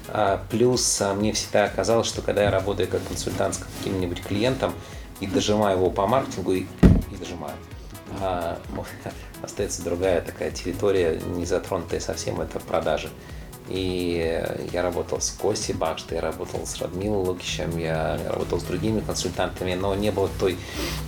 А, 0.10 0.44
плюс 0.52 1.02
а, 1.02 1.14
мне 1.14 1.34
всегда 1.34 1.68
казалось, 1.70 2.08
что 2.08 2.22
когда 2.22 2.44
я 2.44 2.52
работаю 2.52 2.88
как 2.88 3.04
консультант 3.04 3.56
с 3.56 3.58
каким-нибудь 3.58 4.22
клиентом 4.22 4.74
и 5.20 5.28
дожимаю 5.28 5.78
его 5.78 5.90
по 5.90 6.06
маркетингу, 6.06 6.54
и, 6.54 6.62
и 6.62 7.16
дожимаю, 7.18 7.56
а, 8.22 8.60
остается 9.42 9.84
другая 9.84 10.22
такая 10.22 10.52
территория, 10.52 11.20
не 11.20 11.46
затронутая 11.46 12.00
совсем, 12.00 12.42
это 12.42 12.60
продажи. 12.60 13.10
И 13.70 14.46
я 14.74 14.82
работал 14.82 15.22
с 15.22 15.30
Костей 15.32 15.74
Бакштой, 15.74 16.18
я 16.18 16.22
работал 16.22 16.66
с 16.66 16.82
Радмилом 16.82 17.24
Лукичем, 17.28 17.78
я 17.78 18.20
работал 18.28 18.60
с 18.60 18.64
другими 18.64 19.00
консультантами, 19.00 19.74
но 19.74 19.96
не 19.96 20.12
было 20.12 20.30
той 20.38 20.58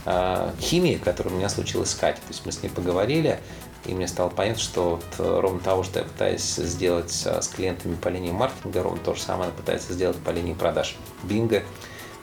э, 0.06 0.52
химии, 0.62 0.96
которая 0.96 1.34
у 1.34 1.38
меня 1.38 1.50
случилось 1.50 1.92
с 1.92 1.96
Катей. 1.96 2.22
То 2.22 2.30
есть 2.30 2.46
мы 2.46 2.54
с 2.54 2.64
ней 2.64 2.70
поговорили, 2.70 3.40
и 3.86 3.94
мне 3.94 4.08
стало 4.08 4.30
понятно, 4.30 4.62
что 4.62 5.02
вот 5.02 5.42
ровно 5.42 5.60
того, 5.60 5.84
что 5.84 6.00
я 6.00 6.06
пытаюсь 6.06 6.56
сделать 6.56 7.12
с 7.12 7.48
клиентами 7.50 7.96
по 7.96 8.08
линии 8.08 8.32
маркетинга, 8.32 8.84
ровно 8.84 9.00
то 9.00 9.14
же 9.14 9.22
самое 9.22 9.50
она 9.50 9.58
пытается 9.58 9.94
сделать 9.94 10.18
по 10.18 10.30
линии 10.30 10.54
продаж. 10.54 10.96
Бинго. 11.24 11.62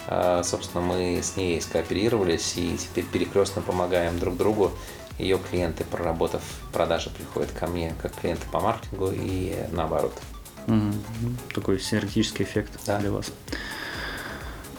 Э, 0.09 0.43
собственно, 0.45 0.83
мы 0.83 1.21
с 1.23 1.37
ней 1.37 1.61
скооперировались 1.61 2.55
и 2.57 2.77
теперь 2.77 3.05
перекрестно 3.05 3.63
помогаем 3.63 4.19
друг 4.19 4.37
другу 4.37 4.73
ее 5.19 5.39
клиенты, 5.39 5.85
проработав 5.85 6.43
продажи, 6.73 7.11
приходят 7.11 7.53
ко 7.53 7.67
мне 7.67 7.95
как 8.01 8.15
клиенты 8.15 8.47
по 8.51 8.61
маркетингу 8.61 9.11
и 9.13 9.55
наоборот. 9.73 10.13
Mm-hmm. 10.67 11.55
Такой 11.55 11.81
синергетический 11.81 12.45
эффект 12.45 12.73
да. 12.87 12.99
для 12.99 13.11
вас. 13.11 13.33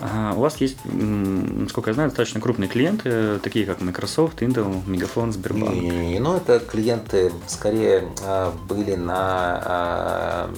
у 0.01 0.39
вас 0.39 0.58
есть, 0.58 0.77
насколько 0.86 1.89
я 1.89 1.94
знаю, 1.94 2.10
достаточно 2.10 2.42
крупные 2.42 2.70
клиенты, 2.70 3.39
такие 3.39 3.65
как 3.65 3.82
Microsoft, 3.82 4.42
Intel, 4.42 4.84
Megaphone, 4.86 5.32
Сбербанк. 5.32 5.74
Не, 5.74 5.82
не, 5.82 6.08
не, 6.13 6.20
ну 6.20 6.38
это 6.38 6.60
клиенты 6.60 7.32
скорее 7.48 8.10
а, 8.24 8.53
были 8.68 8.96
на 8.96 9.62
а, 9.65 10.50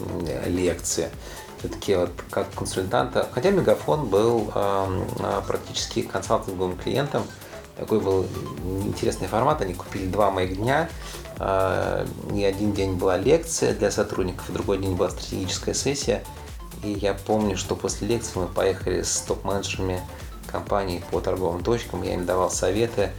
лекции. 0.47 1.09
Все-таки 1.59 1.95
вот 1.95 2.11
как 2.29 2.51
консультанта, 2.53 3.27
хотя 3.31 3.49
Мегафон 3.51 4.07
был 4.07 4.51
а, 4.53 5.41
практически 5.47 6.01
консалтинговым 6.01 6.77
клиентом, 6.77 7.23
такой 7.77 7.99
был 7.99 8.25
интересный 8.85 9.27
формат. 9.27 9.61
Они 9.61 9.73
купили 9.73 10.05
два 10.05 10.31
моих 10.31 10.57
дня. 10.57 10.89
А, 11.37 12.05
и 12.33 12.43
один 12.43 12.73
день 12.73 12.93
была 12.93 13.17
лекция 13.17 13.73
для 13.73 13.91
сотрудников, 13.91 14.51
другой 14.51 14.77
день 14.77 14.95
была 14.95 15.09
стратегическая 15.09 15.73
сессия. 15.73 16.23
И 16.83 16.91
я 16.91 17.13
помню, 17.13 17.57
что 17.57 17.75
после 17.75 18.07
лекции 18.07 18.39
мы 18.39 18.47
поехали 18.47 19.01
с 19.01 19.21
топ-менеджерами 19.21 20.01
компании 20.47 21.03
по 21.11 21.19
торговым 21.19 21.63
точкам. 21.63 22.03
Я 22.03 22.13
им 22.13 22.25
давал 22.25 22.51
советы 22.51 23.11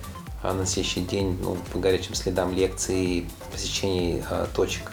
а 0.42 0.52
на 0.52 0.64
следующий 0.64 1.00
день 1.00 1.38
ну, 1.42 1.56
по 1.72 1.78
горячим 1.78 2.14
следам 2.14 2.52
лекций, 2.54 3.28
посещений 3.52 4.22
а, 4.30 4.46
точек 4.54 4.92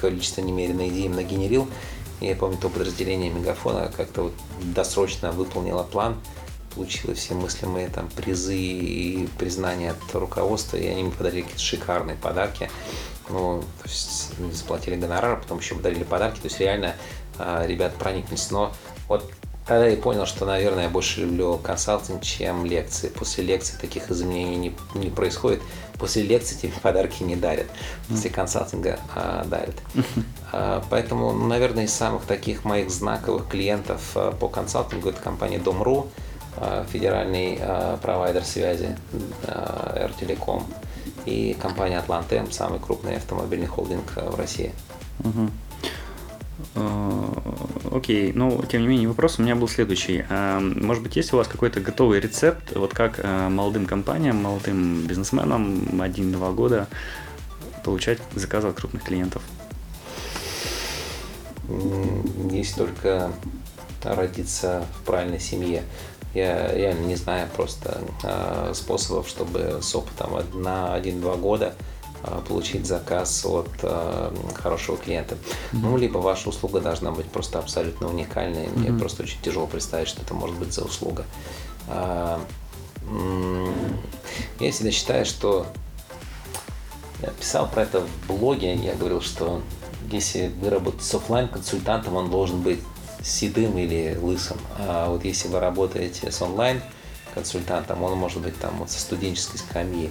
количество 0.00 0.40
немеренной 0.40 0.88
идей 0.88 1.06
им 1.06 1.14
нагенерил. 1.14 1.68
Я 2.28 2.36
помню, 2.36 2.58
то 2.58 2.68
подразделение 2.68 3.30
Мегафона 3.30 3.90
как-то 3.94 4.24
вот 4.24 4.32
досрочно 4.62 5.32
выполнило 5.32 5.82
план, 5.82 6.20
получила 6.74 7.14
все 7.14 7.34
мыслимые 7.34 7.88
там 7.88 8.08
призы 8.08 8.56
и 8.56 9.28
признания 9.38 9.92
от 9.92 10.14
руководства, 10.14 10.76
и 10.76 10.86
они 10.86 11.04
мне 11.04 11.12
подарили 11.12 11.42
какие-то 11.42 11.62
шикарные 11.62 12.16
подарки. 12.16 12.70
Ну, 13.28 13.62
то 13.82 13.88
есть 13.88 14.32
заплатили 14.52 14.96
гонорар, 14.96 15.40
потом 15.40 15.58
еще 15.58 15.74
подарили 15.74 16.04
подарки, 16.04 16.40
то 16.40 16.46
есть 16.46 16.60
реально 16.60 16.94
э, 17.38 17.64
ребят 17.66 17.94
прониклись. 17.94 18.50
Но 18.50 18.72
вот 19.08 19.30
тогда 19.66 19.86
я 19.86 19.96
понял, 19.96 20.26
что, 20.26 20.44
наверное, 20.44 20.84
я 20.84 20.90
больше 20.90 21.22
люблю 21.22 21.56
консалтинг, 21.58 22.22
чем 22.22 22.66
лекции. 22.66 23.08
После 23.08 23.44
лекции 23.44 23.76
таких 23.80 24.10
изменений 24.10 24.56
не, 24.56 24.98
не 24.98 25.10
происходит. 25.10 25.62
После 25.98 26.22
лекции 26.22 26.56
тебе 26.56 26.72
подарки 26.82 27.22
не 27.22 27.36
дарят, 27.36 27.66
после 28.08 28.30
консалтинга 28.30 28.98
а, 29.14 29.44
дарят. 29.44 29.76
А, 30.52 30.84
поэтому, 30.90 31.32
наверное, 31.32 31.84
из 31.84 31.92
самых 31.92 32.24
таких 32.24 32.64
моих 32.64 32.90
знаковых 32.90 33.48
клиентов 33.48 34.00
а, 34.14 34.32
по 34.32 34.48
консалтингу 34.48 35.10
это 35.10 35.20
компания 35.20 35.58
Дом.ру, 35.58 36.08
а, 36.56 36.84
федеральный 36.92 37.58
а, 37.60 37.96
провайдер 37.98 38.44
связи 38.44 38.96
а, 39.46 40.08
Airtelecom 40.08 40.64
и 41.26 41.56
компания 41.60 41.98
Atlantem, 41.98 42.50
самый 42.52 42.80
крупный 42.80 43.16
автомобильный 43.16 43.66
холдинг 43.66 44.12
а, 44.16 44.30
в 44.30 44.36
России. 44.36 44.72
Угу. 45.20 45.50
Окей, 47.92 48.32
но 48.32 48.62
тем 48.64 48.82
не 48.82 48.88
менее 48.88 49.08
вопрос 49.08 49.38
у 49.38 49.42
меня 49.42 49.56
был 49.56 49.68
следующий. 49.68 50.24
А, 50.28 50.60
может 50.60 51.02
быть, 51.02 51.16
есть 51.16 51.32
у 51.32 51.36
вас 51.36 51.48
какой-то 51.48 51.80
готовый 51.80 52.20
рецепт, 52.20 52.74
вот 52.76 52.92
как 52.92 53.20
а, 53.22 53.48
молодым 53.48 53.86
компаниям, 53.86 54.42
молодым 54.42 55.06
бизнесменам 55.06 56.00
один-два 56.00 56.52
года 56.52 56.88
получать 57.84 58.18
заказы 58.34 58.68
от 58.68 58.76
крупных 58.76 59.02
клиентов? 59.02 59.42
Есть 62.50 62.76
только 62.76 63.32
родиться 64.02 64.84
в 65.00 65.06
правильной 65.06 65.40
семье. 65.40 65.82
Я 66.34 66.72
реально 66.74 67.06
не 67.06 67.16
знаю 67.16 67.48
просто 67.54 68.00
способов, 68.74 69.28
чтобы 69.28 69.78
с 69.80 69.94
опытом 69.94 70.32
на 70.62 70.94
один-два 70.94 71.36
года– 71.36 71.74
получить 72.46 72.86
заказ 72.86 73.44
от 73.44 73.68
э, 73.82 74.34
хорошего 74.54 74.96
клиента. 74.96 75.34
Mm-hmm. 75.34 75.78
Ну, 75.82 75.96
либо 75.96 76.18
ваша 76.18 76.48
услуга 76.48 76.80
должна 76.80 77.10
быть 77.10 77.26
просто 77.26 77.58
абсолютно 77.58 78.08
уникальной. 78.08 78.68
Мне 78.68 78.88
mm-hmm. 78.88 78.98
просто 78.98 79.22
очень 79.22 79.40
тяжело 79.42 79.66
представить, 79.66 80.08
что 80.08 80.22
это 80.22 80.34
может 80.34 80.56
быть 80.56 80.72
за 80.72 80.82
услуга. 80.82 81.24
А, 81.88 82.40
я 84.60 84.72
всегда 84.72 84.90
считаю, 84.90 85.26
что 85.26 85.66
я 87.20 87.28
писал 87.28 87.68
про 87.68 87.82
это 87.82 88.00
в 88.00 88.26
блоге, 88.26 88.74
я 88.74 88.94
говорил, 88.94 89.20
что 89.20 89.62
если 90.10 90.48
вы 90.60 90.70
работаете 90.70 91.04
с 91.04 91.14
офлайн 91.14 91.48
консультантом 91.48 92.16
он 92.16 92.30
должен 92.30 92.60
быть 92.60 92.80
седым 93.22 93.78
или 93.78 94.16
лысым. 94.20 94.58
А 94.78 95.08
вот 95.08 95.24
если 95.24 95.48
вы 95.48 95.60
работаете 95.60 96.30
с 96.30 96.42
онлайн 96.42 96.82
консультантом, 97.34 98.02
он 98.02 98.16
может 98.18 98.42
быть 98.42 98.58
там 98.58 98.76
вот 98.78 98.90
со 98.90 99.00
студенческой 99.00 99.58
скамьи. 99.58 100.10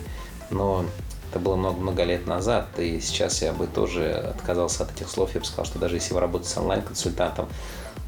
Но 0.49 0.85
это 1.33 1.39
было 1.39 1.55
много-много 1.55 2.03
лет 2.03 2.27
назад, 2.27 2.67
и 2.77 2.99
сейчас 2.99 3.41
я 3.41 3.53
бы 3.53 3.65
тоже 3.65 4.11
отказался 4.37 4.83
от 4.83 4.91
этих 4.91 5.09
слов. 5.09 5.33
Я 5.33 5.39
бы 5.39 5.47
сказал, 5.47 5.65
что 5.65 5.79
даже 5.79 5.95
если 5.95 6.13
вы 6.13 6.19
работаете 6.19 6.53
с 6.53 6.57
онлайн-консультантом, 6.59 7.49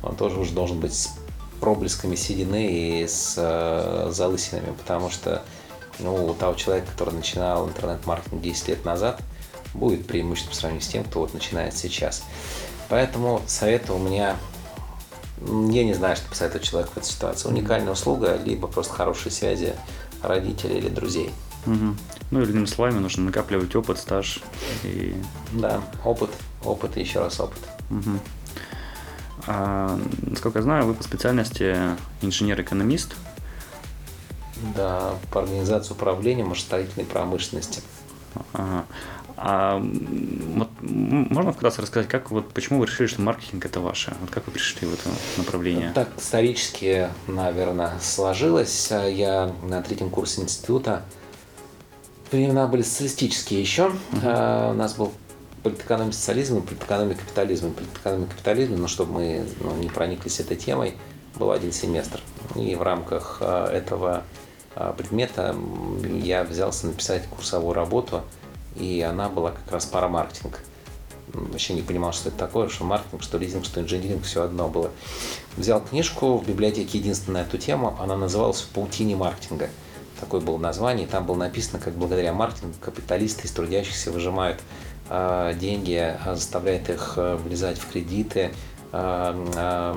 он 0.03 0.15
тоже 0.15 0.39
уже 0.39 0.51
должен 0.51 0.79
быть 0.79 0.93
с 0.93 1.09
проблесками 1.59 2.15
седины 2.15 2.67
и 2.67 3.07
с 3.07 3.33
э, 3.35 4.09
залысинами, 4.11 4.75
потому 4.77 5.09
что 5.09 5.41
ну, 5.97 6.27
у 6.27 6.35
того 6.35 6.53
человека, 6.53 6.91
который 6.91 7.15
начинал 7.15 7.67
интернет-маркетинг 7.67 8.43
10 8.43 8.67
лет 8.67 8.85
назад, 8.85 9.19
будет 9.73 10.05
преимущество 10.05 10.51
по 10.51 10.55
сравнению 10.55 10.83
с 10.83 10.87
тем, 10.87 11.03
кто 11.03 11.21
вот 11.21 11.33
начинает 11.33 11.75
сейчас. 11.75 12.21
Поэтому 12.89 13.41
советы 13.47 13.91
у 13.93 13.97
меня 13.97 14.35
я 15.41 15.83
не 15.83 15.95
знаю, 15.95 16.15
что 16.15 16.29
посоветовать 16.29 16.67
человеку 16.67 16.93
в 16.93 16.97
этой 16.97 17.09
ситуации. 17.09 17.49
Уникальная 17.49 17.93
услуга, 17.93 18.39
либо 18.45 18.67
просто 18.67 18.93
хорошие 18.93 19.31
связи 19.31 19.73
родителей 20.21 20.77
или 20.77 20.89
друзей. 20.89 21.31
Угу. 21.65 21.95
Ну, 22.31 22.41
или 22.41 22.51
иными 22.51 22.65
словами, 22.65 22.99
нужно 22.99 23.23
накапливать 23.23 23.75
опыт, 23.75 23.97
стаж. 23.97 24.41
И... 24.83 25.15
Да, 25.53 25.81
опыт, 26.03 26.29
опыт 26.63 26.97
и 26.97 27.01
еще 27.01 27.19
раз 27.19 27.39
опыт. 27.39 27.59
Угу. 27.89 28.19
А, 29.47 29.99
насколько 30.21 30.59
я 30.59 30.63
знаю, 30.63 30.85
вы 30.85 30.93
по 30.93 31.03
специальности 31.03 31.77
инженер-экономист. 32.21 33.15
Да, 34.75 35.15
по 35.31 35.41
организации 35.41 35.93
управления 35.93 36.43
машиностроительной 36.43 37.05
промышленности. 37.05 37.81
Ага. 38.53 38.85
А 39.37 39.77
вот 39.77 40.69
можно 40.81 41.51
вкратце 41.51 41.81
рассказать, 41.81 42.07
как 42.07 42.31
вот 42.31 42.53
почему 42.53 42.79
вы 42.79 42.85
решили, 42.85 43.07
что 43.07 43.21
маркетинг 43.21 43.65
это 43.65 43.81
ваше? 43.81 44.15
Вот 44.21 44.29
как 44.29 44.45
вы 44.47 44.53
пришли 44.53 44.87
в 44.87 44.93
это 44.93 45.09
направление? 45.37 45.91
Так 45.93 46.09
исторически, 46.17 47.09
наверное, 47.27 47.99
сложилось. 48.01 48.91
Я 48.91 49.53
на 49.61 49.81
третьем 49.81 50.09
курсе 50.09 50.41
института 50.41 51.03
времена 52.35 52.67
были 52.67 52.81
социалистические 52.81 53.61
еще. 53.61 53.91
Uh-huh. 54.11 54.71
У 54.71 54.73
нас 54.73 54.93
был 54.95 55.11
политэкономия 55.63 56.11
социализм 56.11 56.59
и 56.59 56.61
политэкономия 56.61 57.15
капитализм. 57.15 57.73
Политэкономия 57.73 58.27
капитализм, 58.27 58.75
но 58.75 58.87
чтобы 58.87 59.13
мы 59.13 59.45
ну, 59.59 59.75
не 59.77 59.89
прониклись 59.89 60.39
этой 60.39 60.57
темой, 60.57 60.95
был 61.35 61.51
один 61.51 61.71
семестр. 61.71 62.21
И 62.55 62.75
в 62.75 62.83
рамках 62.83 63.39
а, 63.41 63.67
этого 63.71 64.23
а, 64.75 64.93
предмета 64.93 65.55
я 66.21 66.43
взялся 66.43 66.85
написать 66.85 67.23
курсовую 67.27 67.73
работу, 67.73 68.21
и 68.75 69.01
она 69.01 69.27
была 69.27 69.51
как 69.51 69.71
раз 69.71 69.85
пара 69.85 70.07
маркетинг. 70.07 70.59
Вообще 71.33 71.73
не 71.73 71.81
понимал, 71.81 72.13
что 72.13 72.29
это 72.29 72.37
такое, 72.37 72.69
что 72.69 72.83
маркетинг, 72.83 73.23
что 73.23 73.37
лизинг, 73.39 73.65
что 73.65 73.81
инженеринг, 73.81 74.23
все 74.23 74.43
одно 74.43 74.67
было. 74.67 74.91
Взял 75.57 75.81
книжку 75.81 76.37
в 76.37 76.47
библиотеке 76.47 76.99
единственную 76.99 77.43
на 77.43 77.47
эту 77.47 77.57
тему, 77.57 77.97
она 77.99 78.15
называлась 78.15 78.61
«В 78.61 78.67
паутине 78.69 79.15
маркетинга» 79.15 79.69
такое 80.19 80.41
было 80.41 80.57
название, 80.57 81.05
и 81.05 81.09
там 81.09 81.25
было 81.25 81.35
написано, 81.35 81.79
как 81.79 81.93
благодаря 81.93 82.33
маркетингу 82.33 82.75
капиталисты 82.79 83.47
из 83.47 83.51
трудящихся 83.51 84.11
выжимают 84.11 84.59
э, 85.09 85.53
деньги, 85.59 86.15
а, 86.25 86.35
заставляют 86.35 86.89
их 86.89 87.13
э, 87.17 87.35
влезать 87.35 87.77
в 87.77 87.89
кредиты, 87.91 88.51
э, 88.91 89.95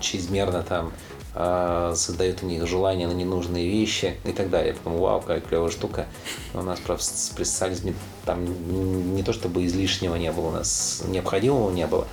чрезмерно 0.00 0.62
там 0.62 0.92
создают 1.32 2.42
у 2.42 2.46
них 2.46 2.66
желание 2.66 3.06
на 3.06 3.12
ненужные 3.12 3.70
вещи 3.70 4.16
и 4.24 4.32
так 4.32 4.50
далее. 4.50 4.74
Потом, 4.74 4.98
вау, 4.98 5.20
какая 5.20 5.40
клевая 5.40 5.70
штука. 5.70 6.06
У 6.54 6.60
нас 6.60 6.80
просто 6.80 7.36
при 7.36 7.44
социализме 7.44 7.94
там 8.24 9.14
не 9.14 9.22
то 9.22 9.32
чтобы 9.32 9.64
излишнего 9.64 10.16
не 10.16 10.32
было, 10.32 10.48
у 10.48 10.50
нас 10.50 11.04
необходимого 11.06 11.70
не 11.70 11.86
было. 11.86 12.08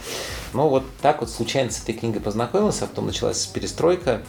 Но 0.53 0.69
вот 0.69 0.83
так 1.01 1.21
вот 1.21 1.31
случайно 1.31 1.71
с 1.71 1.81
этой 1.81 1.95
книгой 1.95 2.21
познакомился, 2.21 2.85
а 2.85 2.87
потом 2.87 3.07
началась 3.07 3.43
перестройка, 3.47 4.21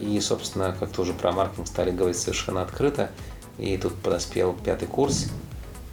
и, 0.00 0.20
собственно, 0.20 0.76
как-то 0.78 1.02
уже 1.02 1.12
про 1.12 1.32
маркетинг 1.32 1.66
стали 1.66 1.90
говорить 1.90 2.18
совершенно 2.18 2.62
открыто. 2.62 3.10
И 3.58 3.76
тут 3.78 3.94
подоспел 3.94 4.52
пятый 4.52 4.86
курс, 4.86 5.26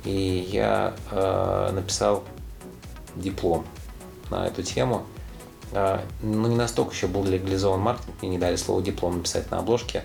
и 0.04 0.48
я 0.52 0.94
э, 1.12 1.72
написал 1.72 2.24
диплом 3.16 3.66
на 4.30 4.48
эту 4.48 4.64
тему. 4.64 5.04
Э, 5.72 6.00
ну, 6.22 6.48
не 6.48 6.56
настолько 6.56 6.94
еще 6.94 7.08
был 7.08 7.24
легализован 7.24 7.80
маркетинг, 7.80 8.16
мне 8.22 8.32
не 8.32 8.38
дали 8.38 8.58
слово 8.58 8.82
диплом 8.82 9.18
написать 9.18 9.50
на 9.50 9.60
обложке. 9.60 10.04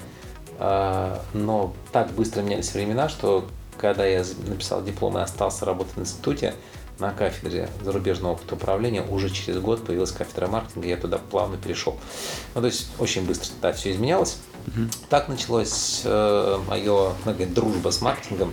Э, 0.58 1.18
но 1.32 1.72
так 1.90 2.12
быстро 2.12 2.42
менялись 2.42 2.72
времена, 2.72 3.08
что 3.08 3.48
когда 3.76 4.06
я 4.06 4.24
написал 4.46 4.82
диплом 4.82 5.18
и 5.18 5.20
остался 5.20 5.64
работать 5.64 5.96
в 5.96 6.00
институте, 6.00 6.54
на 6.98 7.12
кафедре 7.12 7.68
зарубежного 7.82 8.32
опыта 8.32 8.54
управления 8.54 9.02
уже 9.02 9.30
через 9.30 9.58
год 9.58 9.84
появилась 9.84 10.10
кафедра 10.10 10.48
маркетинга, 10.48 10.88
я 10.88 10.96
туда 10.96 11.18
плавно 11.18 11.56
перешел. 11.56 11.98
Ну, 12.54 12.60
то 12.60 12.66
есть 12.66 12.88
очень 12.98 13.26
быстро 13.26 13.50
да, 13.62 13.72
все 13.72 13.92
изменялось. 13.92 14.38
Угу. 14.66 14.88
Так 15.08 15.28
началось 15.28 16.02
э, 16.04 16.58
мое, 16.66 17.12
сказать, 17.22 17.54
дружба 17.54 17.90
с 17.90 18.00
маркетингом. 18.00 18.52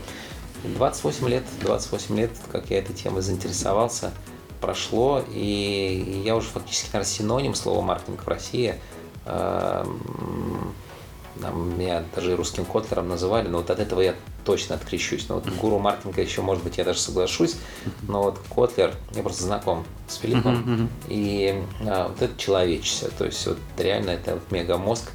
28 0.64 1.28
лет, 1.30 1.44
28 1.62 2.18
лет, 2.18 2.32
как 2.52 2.70
я 2.70 2.80
этой 2.80 2.96
темой 2.96 3.22
заинтересовался, 3.22 4.12
прошло, 4.62 5.24
и 5.30 6.22
я 6.26 6.36
уже 6.36 6.48
фактически, 6.48 6.88
наверное, 6.88 7.12
синоним 7.12 7.56
слова 7.56 7.82
маркетинг 7.82 8.24
в 8.24 8.28
России. 8.28 8.76
Э, 9.26 9.86
меня 11.36 12.04
даже 12.16 12.36
русским 12.36 12.66
котлером 12.66 13.10
называли, 13.10 13.48
но 13.48 13.58
вот 13.58 13.70
от 13.70 13.80
этого 13.80 14.02
я 14.02 14.16
точно 14.46 14.76
открещусь. 14.76 15.28
Но 15.28 15.36
вот 15.36 15.48
гуру 15.60 15.80
маркетинга 15.80 16.22
еще, 16.22 16.42
может 16.42 16.64
быть, 16.64 16.78
я 16.78 16.84
даже 16.84 17.00
соглашусь, 17.00 17.58
но 18.08 18.24
вот 18.24 18.40
Котлер, 18.54 18.94
я 19.14 19.24
просто 19.24 19.44
знаком 19.44 19.86
с 20.08 20.16
Филиппом, 20.16 20.90
и 21.08 21.62
а, 21.82 22.10
вот 22.10 22.22
это 22.22 22.38
человечество, 22.40 23.10
то 23.18 23.26
есть 23.26 23.46
вот 23.48 23.58
реально 23.78 24.12
это 24.12 24.36
вот 24.36 24.52
мегамозг, 24.52 25.12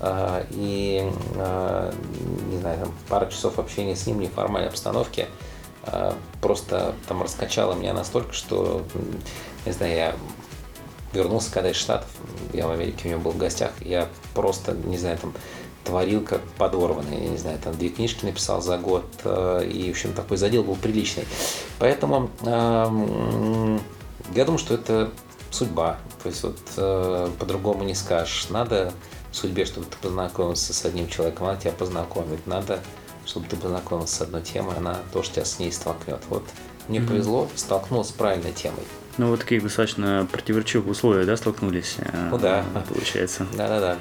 а, 0.00 0.44
и, 0.50 1.10
а, 1.36 1.94
не 2.50 2.58
знаю, 2.58 2.78
там, 2.78 2.94
пара 3.08 3.26
часов 3.30 3.58
общения 3.58 3.96
с 3.96 4.06
ним 4.06 4.18
в 4.18 4.20
неформальной 4.20 4.68
обстановке 4.68 5.28
а, 5.82 6.16
просто 6.40 6.94
там 7.08 7.22
раскачало 7.22 7.74
меня 7.74 7.94
настолько, 7.94 8.32
что, 8.32 8.84
не 9.64 9.72
знаю, 9.72 9.94
я 9.94 10.16
вернулся 11.14 11.50
когда 11.52 11.70
из 11.70 11.76
Штатов, 11.76 12.10
я 12.52 12.66
в 12.66 12.70
Америке 12.72 13.08
у 13.08 13.10
него 13.12 13.20
был 13.20 13.30
в 13.30 13.38
гостях, 13.38 13.70
я 13.80 14.08
просто, 14.34 14.72
не 14.72 14.98
знаю, 14.98 15.16
там, 15.18 15.32
творил 15.84 16.22
как 16.22 16.42
подорванный, 16.58 17.24
я 17.24 17.28
не 17.28 17.36
знаю, 17.36 17.58
там 17.62 17.76
две 17.76 17.90
книжки 17.90 18.24
написал 18.24 18.62
за 18.62 18.78
год, 18.78 19.04
и, 19.24 19.86
в 19.88 19.90
общем, 19.90 20.14
такой 20.14 20.36
задел 20.36 20.64
был 20.64 20.76
приличный. 20.76 21.26
Поэтому 21.78 22.30
я 24.34 24.44
думаю, 24.44 24.58
что 24.58 24.74
это 24.74 25.10
судьба. 25.50 25.98
То 26.22 26.28
есть 26.28 26.42
вот 26.42 26.58
э, 26.76 27.28
по-другому 27.38 27.84
не 27.84 27.94
скажешь. 27.94 28.48
Надо 28.50 28.92
в 29.30 29.36
судьбе, 29.36 29.64
чтобы 29.64 29.86
ты 29.86 29.96
познакомился 30.00 30.72
с 30.72 30.84
одним 30.84 31.08
человеком, 31.08 31.46
она 31.46 31.56
тебя 31.56 31.72
познакомит. 31.72 32.46
Надо, 32.46 32.80
чтобы 33.26 33.46
ты 33.46 33.56
познакомился 33.56 34.16
с 34.16 34.20
одной 34.22 34.42
темой, 34.42 34.76
она 34.76 34.98
тоже 35.12 35.30
тебя 35.30 35.44
с 35.44 35.58
ней 35.58 35.70
столкнет. 35.70 36.20
Вот 36.28 36.44
мне 36.88 36.98
mm-hmm. 36.98 37.06
повезло, 37.06 37.48
столкнулся 37.54 38.10
с 38.10 38.14
правильной 38.14 38.52
темой. 38.52 38.82
Ну, 39.16 39.28
вот 39.28 39.40
такие 39.40 39.60
достаточно 39.60 40.26
противоречивых 40.30 40.88
условия, 40.88 41.24
да, 41.24 41.36
столкнулись? 41.36 41.96
Э, 41.98 42.28
ну 42.30 42.38
да. 42.38 42.64
Получается. 42.88 43.46
Да-да-да. 43.52 43.96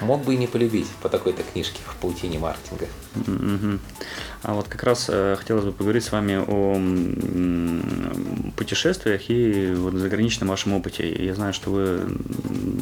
Мог 0.00 0.24
бы 0.24 0.34
и 0.34 0.36
не 0.36 0.46
полюбить 0.46 0.88
по 1.02 1.08
такой-то 1.08 1.42
книжке 1.44 1.80
в 1.86 1.94
паутине 1.96 2.38
маркетинга. 2.38 2.86
Угу. 3.26 3.78
А 4.42 4.54
вот 4.54 4.68
как 4.68 4.82
раз 4.84 5.06
э, 5.08 5.36
хотелось 5.38 5.64
бы 5.64 5.72
поговорить 5.72 6.04
с 6.04 6.12
вами 6.12 6.36
о 6.46 6.76
путешествиях 8.56 9.28
и 9.28 9.72
вот 9.74 9.94
заграничном 9.94 10.48
вашем 10.48 10.74
опыте. 10.74 11.24
Я 11.24 11.34
знаю, 11.34 11.52
что 11.52 11.70
вы 11.70 12.00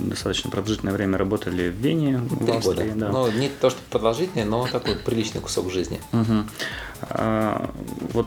достаточно 0.08 0.50
продолжительное 0.50 0.92
время 0.92 1.16
работали 1.18 1.70
в 1.70 1.74
Вене, 1.74 2.18
в 2.18 2.50
Австрии. 2.50 2.88
Года. 2.88 2.94
Да. 2.96 3.08
Ну, 3.10 3.30
не 3.32 3.48
то, 3.48 3.70
что 3.70 3.80
продолжительное, 3.90 4.44
но 4.44 4.66
такой 4.66 4.96
приличный 4.96 5.40
кусок 5.40 5.70
жизни. 5.70 6.00
Угу. 6.12 6.44
А, 7.10 7.70
вот 8.12 8.26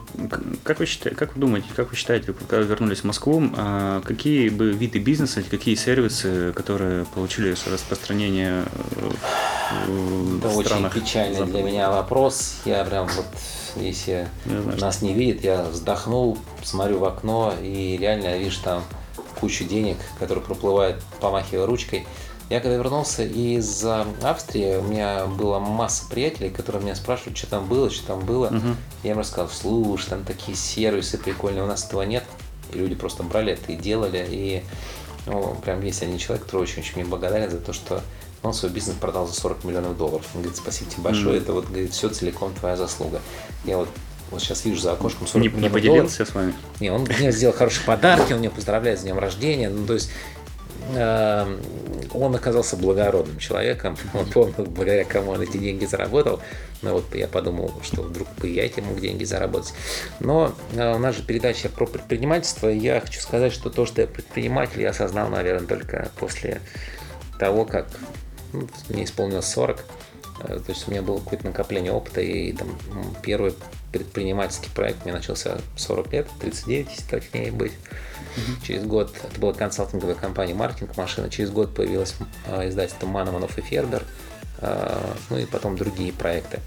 как 0.63 0.79
вы 0.79 0.85
считаете, 0.85 1.17
как 1.17 1.35
вы 1.35 1.41
думаете, 1.41 1.67
как 1.75 1.89
вы 1.91 1.95
считаете, 1.95 2.33
когда 2.33 2.57
вернулись 2.57 2.99
в 2.99 3.03
Москву, 3.05 3.41
а 3.55 4.01
какие 4.01 4.49
бы 4.49 4.71
виды 4.71 4.99
бизнеса, 4.99 5.43
какие 5.49 5.75
сервисы, 5.75 6.53
которые 6.53 7.05
получили 7.05 7.55
распространение 7.71 8.63
в 9.87 10.37
Это 10.37 10.63
странах 10.63 10.95
очень 10.95 11.33
Запада? 11.33 11.51
для 11.51 11.63
меня 11.63 11.96
вопрос. 11.97 12.55
Я 12.65 12.83
прям 12.83 13.07
вот, 13.07 13.25
если 13.75 14.27
знаю, 14.45 14.79
нас 14.79 15.01
не 15.01 15.13
видит, 15.13 15.43
я 15.43 15.63
вздохнул, 15.63 16.37
смотрю 16.63 16.99
в 16.99 17.05
окно 17.05 17.53
и 17.61 17.97
реально 17.97 18.37
вижу 18.37 18.61
там 18.63 18.83
кучу 19.39 19.65
денег, 19.65 19.97
которые 20.19 20.43
проплывают, 20.43 21.03
помахивая 21.19 21.65
ручкой. 21.65 22.07
Я 22.49 22.61
когда 22.61 22.77
вернулся 22.77 23.23
из 23.23 23.85
Австрии, 24.23 24.77
у 24.77 24.83
меня 24.83 25.25
была 25.25 25.59
масса 25.59 26.05
приятелей, 26.09 26.49
которые 26.49 26.81
меня 26.81 26.95
спрашивали, 26.95 27.35
что 27.35 27.47
там 27.47 27.67
было, 27.67 27.89
что 27.89 28.07
там 28.07 28.25
было. 28.25 28.47
Угу. 28.47 28.67
Я 29.03 29.11
им 29.11 29.19
рассказал, 29.19 29.49
слушай, 29.49 30.07
там 30.09 30.23
такие 30.23 30.55
сервисы 30.55 31.17
прикольные, 31.17 31.63
у 31.63 31.67
нас 31.67 31.85
этого 31.85 32.03
нет. 32.03 32.23
И 32.73 32.77
люди 32.77 32.95
просто 32.95 33.23
брали 33.23 33.53
это 33.53 33.73
и 33.73 33.75
делали. 33.75 34.25
И 34.29 34.63
ну, 35.25 35.57
прям 35.61 35.81
есть 35.81 36.01
один 36.01 36.17
человек, 36.17 36.45
который 36.45 36.61
очень-очень 36.61 36.93
мне 36.95 37.05
благодарен 37.05 37.51
за 37.51 37.59
то, 37.59 37.73
что 37.73 38.01
он 38.43 38.53
свой 38.53 38.71
бизнес 38.71 38.95
продал 38.95 39.27
за 39.27 39.33
40 39.33 39.63
миллионов 39.63 39.97
долларов. 39.97 40.25
Он 40.33 40.41
говорит, 40.41 40.57
спасибо 40.57 40.91
тебе 40.91 41.03
большое, 41.03 41.39
mm 41.39 41.41
это 41.43 41.53
вот, 41.53 41.67
говорит, 41.67 41.91
все 41.91 42.09
целиком 42.09 42.53
твоя 42.53 42.75
заслуга. 42.75 43.21
Я 43.65 43.77
вот 43.77 43.89
вот 44.29 44.41
сейчас 44.41 44.65
вижу 44.65 44.81
за 44.81 44.91
окошком 44.91 45.25
40 45.25 45.41
не, 45.41 45.47
миллионов 45.47 45.63
не 45.63 45.73
поделился 45.73 46.17
долларов. 46.17 46.29
с 46.29 46.35
вами? 46.35 46.53
Не, 46.81 46.89
он 46.89 47.03
мне 47.03 47.31
сделал 47.31 47.55
хорошие 47.55 47.83
подарки, 47.85 48.33
он 48.33 48.39
меня 48.39 48.49
поздравляет 48.49 48.99
с 48.99 49.03
днем 49.03 49.19
рождения. 49.19 49.69
Ну, 49.69 49.85
то 49.87 49.93
есть 49.93 50.09
Эм, 50.95 51.59
он 52.13 52.33
оказался 52.35 52.77
благородным 52.77 53.39
человеком, 53.39 53.97
он 54.13 54.25
понял, 54.27 54.53
благодаря 54.57 55.03
кому 55.03 55.31
он 55.31 55.41
эти 55.41 55.57
деньги 55.57 55.85
заработал. 55.85 56.39
Но 56.81 56.93
вот 56.93 57.13
я 57.15 57.27
подумал, 57.27 57.73
что 57.83 58.03
вдруг 58.03 58.27
бы 58.35 58.47
я 58.47 58.65
эти 58.65 58.79
мог 58.79 58.99
деньги 58.99 59.23
заработать. 59.23 59.73
Но 60.19 60.53
э, 60.73 60.95
у 60.95 60.99
нас 60.99 61.15
же 61.15 61.23
передача 61.23 61.69
про 61.69 61.85
предпринимательство. 61.85 62.69
Я 62.69 63.01
хочу 63.01 63.19
сказать, 63.19 63.51
что 63.51 63.69
то, 63.69 63.85
что 63.85 64.01
я 64.01 64.07
предприниматель, 64.07 64.81
я 64.81 64.91
осознал, 64.91 65.29
наверное, 65.29 65.67
только 65.67 66.11
после 66.19 66.61
того, 67.39 67.65
как 67.65 67.87
ну, 68.53 68.67
мне 68.89 69.03
исполнилось 69.03 69.47
40. 69.47 69.85
Э, 70.39 70.59
то 70.59 70.71
есть 70.71 70.87
у 70.87 70.91
меня 70.91 71.01
было 71.01 71.19
какое-то 71.19 71.45
накопление 71.45 71.91
опыта, 71.91 72.21
и 72.21 72.51
там 72.53 72.77
первый 73.23 73.53
предпринимательский 73.91 74.69
проект 74.71 75.03
мне 75.05 75.13
начался 75.13 75.57
40 75.75 76.13
лет, 76.13 76.27
39, 76.39 76.89
если 76.89 77.03
точнее 77.03 77.51
быть. 77.51 77.71
Угу. 77.71 78.65
Через 78.65 78.83
год, 78.83 79.15
это 79.23 79.39
была 79.39 79.53
консалтинговая 79.53 80.15
компания 80.15 80.53
«Маркетинг 80.53 80.95
машина», 80.97 81.29
через 81.29 81.49
год 81.49 81.73
появилось 81.73 82.15
э, 82.45 82.69
издательство 82.69 83.07
Маноманов 83.07 83.57
и 83.57 83.61
Фербер, 83.61 84.03
э, 84.59 85.13
ну 85.29 85.37
и 85.37 85.45
потом 85.45 85.75
другие 85.77 86.13
проекты. 86.13 86.59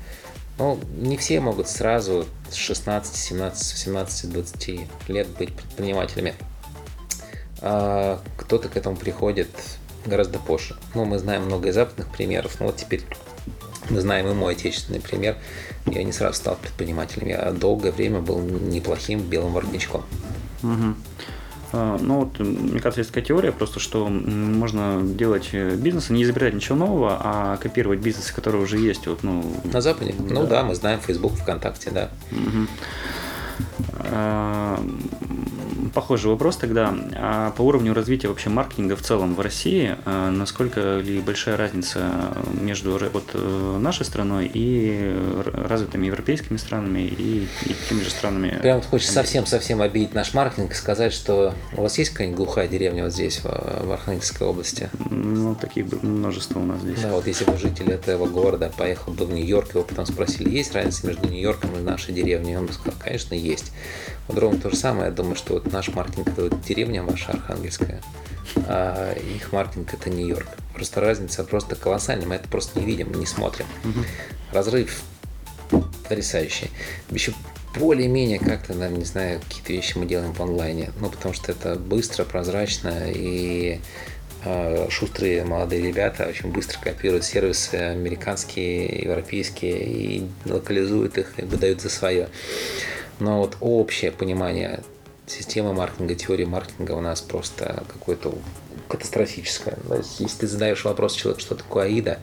Но 0.59 0.79
не 0.99 1.17
все 1.17 1.41
могут 1.41 1.69
сразу 1.69 2.27
с 2.51 2.55
16, 2.55 3.17
17, 3.17 3.79
17, 3.79 4.31
20 4.31 5.09
лет 5.09 5.29
быть 5.29 5.55
предпринимателями. 5.55 6.35
А 7.63 8.21
кто-то 8.37 8.69
к 8.69 8.77
этому 8.77 8.97
приходит 8.97 9.49
гораздо 10.07 10.39
позже. 10.39 10.77
Ну, 10.95 11.05
мы 11.05 11.19
знаем 11.19 11.45
много 11.45 11.69
из 11.69 11.75
западных 11.75 12.09
примеров, 12.09 12.59
но 12.61 12.67
вот 12.67 12.77
теперь 12.77 13.03
мы 13.89 14.01
знаем 14.01 14.29
и 14.29 14.35
мой 14.35 14.55
отечественный 14.55 15.01
пример. 15.01 15.37
Я 15.87 16.05
не 16.05 16.13
сразу 16.13 16.37
стал 16.37 16.57
предпринимателем, 16.57 17.29
я 17.29 17.51
долгое 17.53 17.93
время 17.93 18.21
был 18.21 18.39
неплохим 18.39 19.21
белым 19.21 19.53
воротничком. 19.53 20.05
Угу. 20.63 20.95
Ну 21.73 22.19
вот, 22.25 22.39
мне 22.41 22.81
кажется, 22.81 23.01
есть 23.01 23.11
такая 23.11 23.25
теория 23.25 23.53
просто, 23.53 23.79
что 23.79 24.09
можно 24.09 25.01
делать 25.03 25.51
э, 25.53 25.77
бизнес, 25.77 26.11
не 26.11 26.25
изобретать 26.25 26.55
ничего 26.55 26.75
нового, 26.75 27.17
а 27.23 27.57
копировать 27.59 28.01
бизнесы, 28.01 28.35
которые 28.35 28.61
уже 28.61 28.77
есть. 28.77 29.07
Вот, 29.07 29.23
ну, 29.23 29.45
На 29.73 29.81
Западе? 29.81 30.13
Да. 30.19 30.35
Ну 30.35 30.47
да, 30.49 30.65
мы 30.65 30.75
знаем 30.75 30.99
Facebook, 30.99 31.35
ВКонтакте, 31.35 31.91
да. 31.91 32.11
Угу 32.33 32.67
похожий 35.93 36.31
вопрос 36.31 36.57
тогда. 36.57 36.95
А 37.15 37.51
по 37.53 37.63
уровню 37.63 37.95
развития 37.95 38.29
вообще 38.29 38.51
маркетинга 38.51 38.97
в 38.97 39.03
целом 39.03 39.35
в 39.35 39.41
России, 39.41 39.97
а 40.05 40.31
насколько 40.31 40.99
ли 40.99 41.21
большая 41.21 41.57
разница 41.57 42.35
между 42.53 42.99
вот 43.13 43.31
э, 43.35 43.79
нашей 43.81 44.05
страной 44.05 44.51
и 44.53 45.17
развитыми 45.53 46.07
европейскими 46.07 46.57
странами 46.57 47.01
и, 47.01 47.49
и 47.67 47.77
теми 47.89 48.03
же 48.03 48.11
странами? 48.11 48.59
Прям 48.61 48.83
хочется 48.83 49.13
совсем-совсем 49.13 49.81
обидеть 49.83 50.15
наш 50.15 50.35
маркетинг 50.35 50.73
и 50.73 50.75
сказать, 50.75 51.13
что 51.13 51.55
у 51.77 51.83
вас 51.83 51.99
есть 51.99 52.11
какая-нибудь 52.11 52.39
глухая 52.39 52.69
деревня 52.69 53.05
вот 53.05 53.13
здесь, 53.13 53.39
в, 53.39 53.45
в 53.45 53.93
Архангельской 53.93 54.47
области? 54.47 54.91
Ну, 55.11 55.55
таких 55.55 55.87
множество 56.03 56.61
у 56.61 56.65
нас 56.65 56.81
здесь. 56.81 57.01
Да, 57.01 57.13
вот 57.13 57.27
если 57.27 57.45
бы 57.45 57.57
житель 57.57 57.91
этого 57.91 58.27
города 58.27 58.73
поехал 58.77 59.13
бы 59.13 59.25
в 59.25 59.33
Нью-Йорк, 59.33 59.75
его 59.75 59.85
потом 59.85 60.07
спросили, 60.07 60.51
есть 60.51 60.75
разница 60.75 61.07
между 61.07 61.29
Нью-Йорком 61.29 61.77
и 61.79 61.83
нашей 61.83 62.13
деревней? 62.15 62.57
Он 62.57 62.67
бы 62.67 62.73
сказал, 62.73 62.95
конечно, 62.99 63.35
есть. 63.35 63.73
Вот 64.29 64.39
ровно 64.39 64.61
то 64.61 64.71
же 64.71 64.77
самое, 64.77 65.07
я 65.07 65.11
думаю, 65.11 65.35
что 65.35 65.55
вот 65.55 65.73
наш 65.73 65.80
маркетинг 65.89 66.29
это 66.29 66.45
вот 66.45 66.63
деревня 66.63 67.03
ваша 67.03 67.33
архангельская, 67.33 68.01
а 68.67 69.15
их 69.15 69.53
маркетинг 69.53 69.93
это 69.95 70.11
Нью-Йорк. 70.11 70.49
Просто 70.75 71.01
разница 71.01 71.45
просто 71.45 71.77
колоссальная, 71.77 72.27
мы 72.27 72.35
это 72.37 72.49
просто 72.49 72.79
не 72.79 72.87
видим, 72.87 73.13
не 73.13 73.27
смотрим. 73.27 73.67
Угу. 73.85 74.05
Разрыв 74.53 75.03
потрясающий. 75.71 76.71
Еще 77.11 77.33
более-менее 77.79 78.39
как-то, 78.39 78.75
наверное, 78.75 78.99
не 78.99 79.05
знаю, 79.05 79.41
какие-то 79.41 79.73
вещи 79.73 79.97
мы 79.97 80.07
делаем 80.07 80.33
в 80.33 80.41
онлайне. 80.41 80.91
Ну, 81.01 81.09
потому 81.09 81.35
что 81.35 81.53
это 81.53 81.77
быстро, 81.77 82.25
прозрачно 82.25 83.05
и 83.09 83.81
э, 84.45 84.89
шустрые 84.91 85.45
молодые 85.45 85.83
ребята 85.83 86.27
очень 86.27 86.51
быстро 86.51 86.81
копируют 86.81 87.25
сервисы 87.25 87.75
американские, 87.77 89.03
европейские 89.03 89.85
и 89.85 90.29
локализуют 90.45 91.19
их 91.19 91.33
и 91.37 91.43
выдают 91.43 91.81
за 91.81 91.91
свое. 91.91 92.29
Но 93.21 93.39
вот 93.39 93.57
общее 93.61 94.11
понимание 94.11 94.81
системы 95.31 95.73
маркетинга, 95.73 96.15
теории 96.15 96.45
маркетинга 96.45 96.93
у 96.93 97.01
нас 97.01 97.21
просто 97.21 97.85
какое-то 97.89 98.35
катастрофическое. 98.89 99.77
То 99.89 99.97
есть, 99.97 100.21
если 100.21 100.41
ты 100.41 100.47
задаешь 100.49 100.85
вопрос 100.85 101.15
человеку, 101.15 101.41
что 101.41 101.55
такое 101.55 101.85
АИДа, 101.85 102.19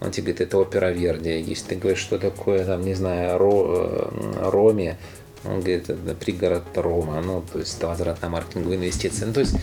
он 0.00 0.10
тебе 0.10 0.32
говорит, 0.32 0.40
это 0.40 0.58
опера 0.58 0.90
Верди. 0.90 1.40
Если 1.40 1.68
ты 1.68 1.76
говоришь, 1.76 2.00
что 2.00 2.18
такое, 2.18 2.64
там, 2.64 2.82
не 2.82 2.94
знаю, 2.94 3.38
Ро, 3.38 4.10
э, 4.12 4.50
Роме, 4.50 4.98
он 5.44 5.60
говорит, 5.60 5.88
это 5.88 6.14
пригород 6.14 6.64
Рома, 6.74 7.20
ну, 7.22 7.42
то 7.52 7.58
есть 7.58 7.78
это 7.78 7.88
возврат 7.88 8.20
на 8.22 8.28
маркетинговые 8.28 8.78
инвестиции. 8.78 9.24
Ну, 9.24 9.32
то 9.32 9.40
есть, 9.40 9.56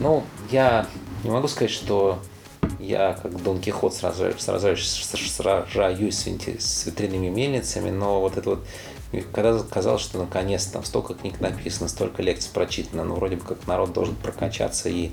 ну, 0.00 0.24
я 0.50 0.86
не 1.24 1.30
могу 1.30 1.48
сказать, 1.48 1.70
что 1.70 2.18
я 2.86 3.18
как 3.20 3.42
Дон 3.42 3.60
Кихот 3.60 3.94
сражаюсь, 3.94 4.40
сражаюсь, 4.40 4.84
сражаюсь 4.84 6.26
с 6.58 6.86
ветряными 6.86 7.28
мельницами, 7.28 7.90
но 7.90 8.20
вот 8.20 8.36
это 8.36 8.50
вот 8.50 8.66
когда 9.32 9.56
казалось, 9.62 10.02
что 10.02 10.18
наконец 10.18 10.66
там 10.66 10.84
столько 10.84 11.14
книг 11.14 11.40
написано, 11.40 11.88
столько 11.88 12.22
лекций 12.22 12.50
прочитано, 12.52 13.04
ну 13.04 13.14
вроде 13.14 13.36
бы 13.36 13.44
как 13.44 13.66
народ 13.66 13.92
должен 13.92 14.14
прокачаться 14.16 14.88
и 14.88 15.10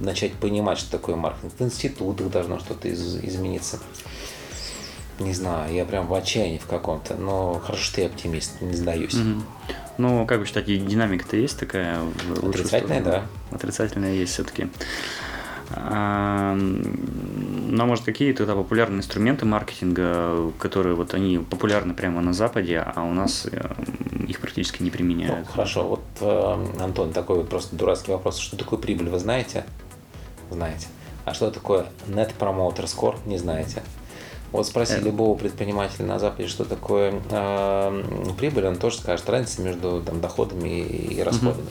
начать 0.00 0.32
понимать, 0.34 0.78
что 0.78 0.90
такое 0.90 1.16
маркетинг. 1.16 1.52
В 1.58 1.62
институтах 1.62 2.30
должно 2.30 2.58
что-то 2.58 2.88
из- 2.88 3.16
измениться. 3.16 3.78
Не 5.18 5.34
знаю, 5.34 5.72
я 5.72 5.84
прям 5.84 6.06
в 6.06 6.14
отчаянии 6.14 6.58
в 6.58 6.66
каком-то, 6.66 7.14
но 7.14 7.60
хорошо, 7.64 7.84
что 7.84 8.00
я 8.00 8.06
оптимист, 8.06 8.60
не 8.60 8.74
сдаюсь. 8.74 9.14
Угу. 9.14 9.42
Ну, 9.98 10.26
как 10.26 10.40
вы 10.40 10.46
считаете, 10.46 10.78
динамика-то 10.78 11.36
есть 11.36 11.58
такая? 11.58 12.00
Отрицательная, 12.42 13.02
да. 13.02 13.26
Отрицательная 13.50 14.14
есть 14.14 14.32
все-таки. 14.32 14.68
А 15.76 16.56
может, 17.92 18.04
какие 18.04 18.32
тогда 18.32 18.54
популярные 18.54 18.98
инструменты 18.98 19.44
маркетинга, 19.44 20.52
которые 20.58 20.94
вот 20.94 21.14
они 21.14 21.38
популярны 21.38 21.94
прямо 21.94 22.20
на 22.20 22.32
Западе, 22.32 22.78
а 22.78 23.02
у 23.02 23.12
нас 23.12 23.46
э, 23.50 23.60
их 24.26 24.40
практически 24.40 24.82
не 24.82 24.90
применяют? 24.90 25.46
Ну, 25.46 25.52
хорошо, 25.52 25.88
вот, 25.88 26.02
э, 26.20 26.66
Антон, 26.80 27.12
такой 27.12 27.38
вот 27.38 27.48
просто 27.48 27.76
дурацкий 27.76 28.12
вопрос. 28.12 28.38
Что 28.38 28.56
такое 28.56 28.78
прибыль, 28.78 29.08
вы 29.08 29.18
знаете? 29.18 29.64
Знаете. 30.50 30.86
А 31.24 31.34
что 31.34 31.50
такое 31.50 31.86
Net 32.08 32.32
Promoter 32.38 32.84
Score, 32.84 33.16
не 33.26 33.38
знаете. 33.38 33.82
Вот 34.52 34.66
спроси 34.66 34.94
Это... 34.94 35.06
любого 35.06 35.36
предпринимателя 35.36 36.04
на 36.04 36.18
Западе, 36.18 36.48
что 36.48 36.64
такое 36.64 37.14
э, 37.30 38.32
прибыль, 38.38 38.66
он 38.66 38.76
тоже 38.76 38.98
скажет 38.98 39.28
разница 39.30 39.62
между 39.62 40.02
там, 40.02 40.20
доходами 40.20 40.68
и, 40.68 41.14
и 41.14 41.22
расходами. 41.22 41.62
Угу. 41.62 41.70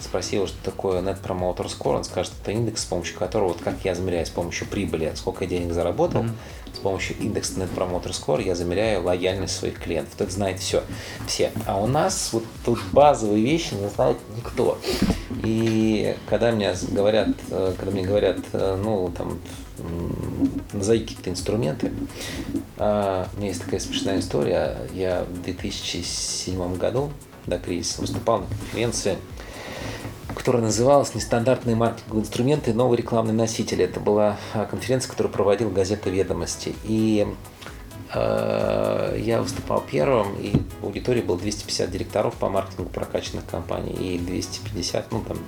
Спроси 0.00 0.36
его, 0.36 0.46
что 0.46 0.56
такое 0.62 1.02
Net 1.02 1.20
Promoter 1.22 1.66
Score, 1.66 1.96
он 1.96 2.04
скажет, 2.04 2.32
это 2.42 2.52
индекс, 2.52 2.82
с 2.82 2.84
помощью 2.84 3.18
которого, 3.18 3.48
вот 3.48 3.60
как 3.60 3.76
я 3.84 3.94
замеряю 3.94 4.26
с 4.26 4.30
помощью 4.30 4.68
прибыли, 4.68 5.12
сколько 5.16 5.44
я 5.44 5.50
денег 5.50 5.72
заработал, 5.72 6.22
mm 6.22 6.30
с 6.74 6.80
помощью 6.80 7.16
индекса 7.18 7.54
Net 7.54 7.74
Promoter 7.74 8.10
Score 8.10 8.40
я 8.40 8.54
замеряю 8.54 9.02
лояльность 9.02 9.56
своих 9.56 9.80
клиентов. 9.80 10.14
Это 10.20 10.30
знает 10.30 10.60
все, 10.60 10.82
все. 11.26 11.50
А 11.66 11.80
у 11.80 11.88
нас 11.88 12.28
вот 12.32 12.44
тут 12.64 12.78
базовые 12.92 13.42
вещи 13.42 13.74
не 13.74 13.88
знает 13.88 14.16
никто. 14.36 14.78
И 15.42 16.14
когда 16.28 16.52
мне 16.52 16.72
говорят, 16.92 17.30
э, 17.50 17.74
когда 17.76 17.90
мне 17.90 18.04
говорят, 18.04 18.38
э, 18.52 18.80
ну, 18.80 19.12
там, 19.16 19.40
назови 20.72 21.00
какие-то 21.00 21.30
инструменты. 21.30 21.92
А, 22.76 23.28
у 23.34 23.38
меня 23.38 23.48
есть 23.48 23.62
такая 23.62 23.80
смешная 23.80 24.20
история. 24.20 24.76
Я 24.94 25.24
в 25.24 25.42
2007 25.42 26.76
году 26.76 27.10
до 27.46 27.58
кризиса 27.58 28.00
выступал 28.00 28.40
на 28.40 28.46
конференции, 28.46 29.16
которая 30.34 30.62
называлась 30.62 31.14
«Нестандартные 31.14 31.76
маркетинговые 31.76 32.22
инструменты 32.22 32.70
и 32.70 32.74
новые 32.74 32.98
рекламные 32.98 33.34
носители». 33.34 33.84
Это 33.84 34.00
была 34.00 34.36
а, 34.54 34.66
конференция, 34.66 35.10
которую 35.10 35.32
проводил 35.32 35.70
газета 35.70 36.10
«Ведомости». 36.10 36.74
И 36.84 37.26
э, 38.14 39.20
я 39.20 39.42
выступал 39.42 39.82
первым, 39.82 40.36
и 40.36 40.52
в 40.80 40.84
аудитории 40.84 41.22
было 41.22 41.38
250 41.38 41.90
директоров 41.90 42.34
по 42.34 42.48
маркетингу 42.48 42.88
прокачанных 42.90 43.46
компаний 43.46 43.92
и 43.92 44.18
250, 44.18 45.12
ну 45.12 45.22
там 45.22 45.38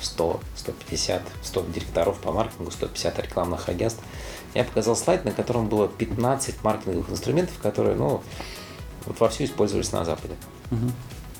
100, 0.00 0.40
150, 0.56 1.22
100 1.42 1.64
директоров 1.74 2.18
по 2.18 2.32
маркетингу, 2.32 2.70
150 2.70 3.18
рекламных 3.20 3.68
агентств. 3.68 4.02
Я 4.54 4.64
показал 4.64 4.96
слайд, 4.96 5.24
на 5.24 5.32
котором 5.32 5.68
было 5.68 5.88
15 5.88 6.62
маркетинговых 6.62 7.10
инструментов, 7.10 7.58
которые, 7.58 7.96
ну, 7.96 8.22
вот 9.04 9.20
вовсю 9.20 9.44
использовались 9.44 9.92
на 9.92 10.04
Западе. 10.04 10.34
Угу. 10.70 10.90